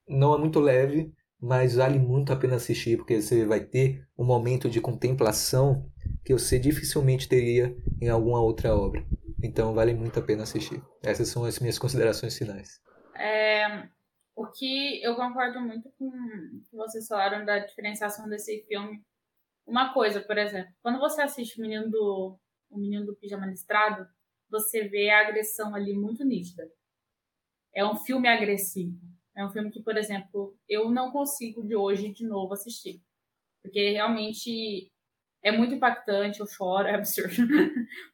[0.07, 4.25] Não é muito leve, mas vale muito a pena assistir porque você vai ter um
[4.25, 5.89] momento de contemplação
[6.25, 9.05] que você dificilmente teria em alguma outra obra.
[9.43, 10.81] Então vale muito a pena assistir.
[11.03, 12.81] Essas são as minhas considerações finais.
[13.15, 13.87] É,
[14.35, 16.11] o que eu concordo muito com
[16.69, 19.03] que vocês falaram da diferenciação desse filme.
[19.65, 22.39] Uma coisa, por exemplo, quando você assiste o Menino do,
[22.69, 24.07] o Menino do Pijama Listrado,
[24.49, 26.69] você vê a agressão ali muito nítida.
[27.73, 28.97] É um filme agressivo.
[29.35, 33.01] É um filme que, por exemplo, eu não consigo de hoje de novo assistir.
[33.61, 34.91] Porque realmente
[35.43, 37.35] é muito impactante, eu choro, é absurdo.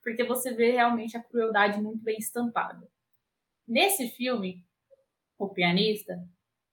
[0.03, 2.87] Porque você vê realmente a crueldade muito bem estampada.
[3.67, 4.65] Nesse filme,
[5.37, 6.13] O Pianista,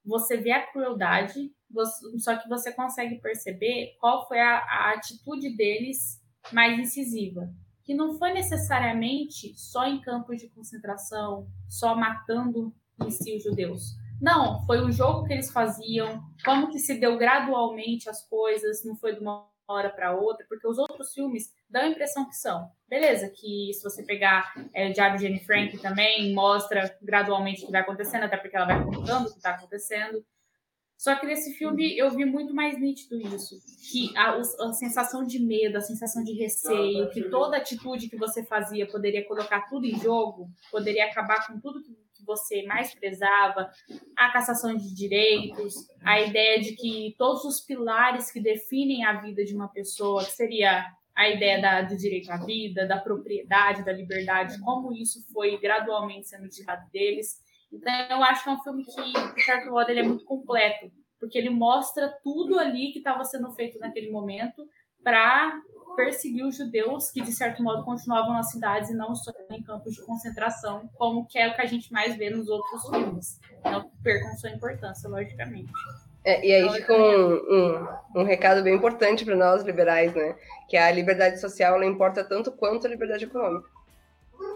[0.04, 1.52] você vê a crueldade,
[2.18, 6.20] só que você consegue perceber qual foi a, a atitude deles
[6.52, 7.48] mais incisiva.
[7.90, 12.72] Que não foi necessariamente só em campos de concentração, só matando
[13.04, 13.96] em si os judeus.
[14.22, 18.94] Não, foi o jogo que eles faziam, como que se deu gradualmente as coisas, não
[18.94, 22.70] foi de uma hora para outra, porque os outros filmes dão a impressão que são.
[22.88, 27.66] Beleza, que se você pegar é, o Diário de Jane Frank também, mostra gradualmente o
[27.66, 30.24] que vai acontecendo, até porque ela vai contando o que está acontecendo.
[31.01, 33.59] Só que nesse filme eu vi muito mais nítido isso.
[33.90, 38.44] Que a, a, sensação de medo, a sensação de receio, que toda atitude que você
[38.44, 43.70] fazia poderia colocar tudo em jogo, poderia acabar com tudo que você mais prezava,
[44.14, 45.74] a cassação de direitos,
[46.05, 50.32] a ideia de que todos os pilares que definem a vida de uma pessoa, que
[50.32, 50.85] seria
[51.16, 56.28] a ideia da, do direito à vida, da propriedade, da liberdade, como isso foi gradualmente
[56.28, 57.40] sendo tirado deles.
[57.72, 60.90] Então, eu acho que é um filme que, de certo modo, ele é muito completo,
[61.18, 64.66] porque ele mostra tudo ali que estava sendo feito naquele momento
[65.02, 65.60] para
[65.97, 69.94] perseguir os judeus que, de certo modo, continuavam nas cidades e não só em campos
[69.94, 73.40] de concentração, como que é o que a gente mais vê nos outros filmes.
[73.64, 75.72] Não percam sua importância, logicamente.
[76.24, 80.36] É, e aí então, fica um, um, um recado bem importante para nós liberais, né?
[80.68, 83.68] Que a liberdade social ela importa tanto quanto a liberdade econômica.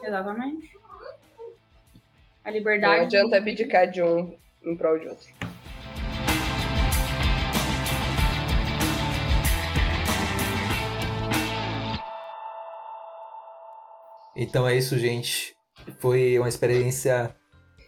[0.03, 0.71] Exatamente.
[2.45, 2.99] A liberdade.
[2.99, 5.27] Não adianta abdicar de um em prol de outro.
[14.37, 15.55] Então é isso, gente.
[15.99, 17.35] Foi uma experiência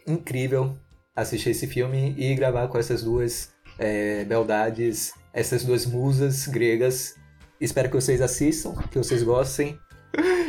[0.07, 0.77] incrível
[1.15, 7.15] assistir esse filme e gravar com essas duas é, beldades, essas duas musas gregas.
[7.59, 9.77] Espero que vocês assistam, que vocês gostem.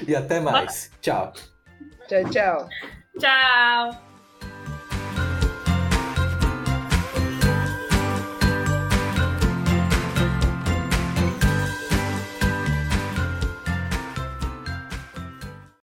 [0.07, 0.91] E até mais.
[1.01, 1.33] Tchau.
[2.07, 2.69] Tchau, tchau.
[3.19, 4.08] Tchau.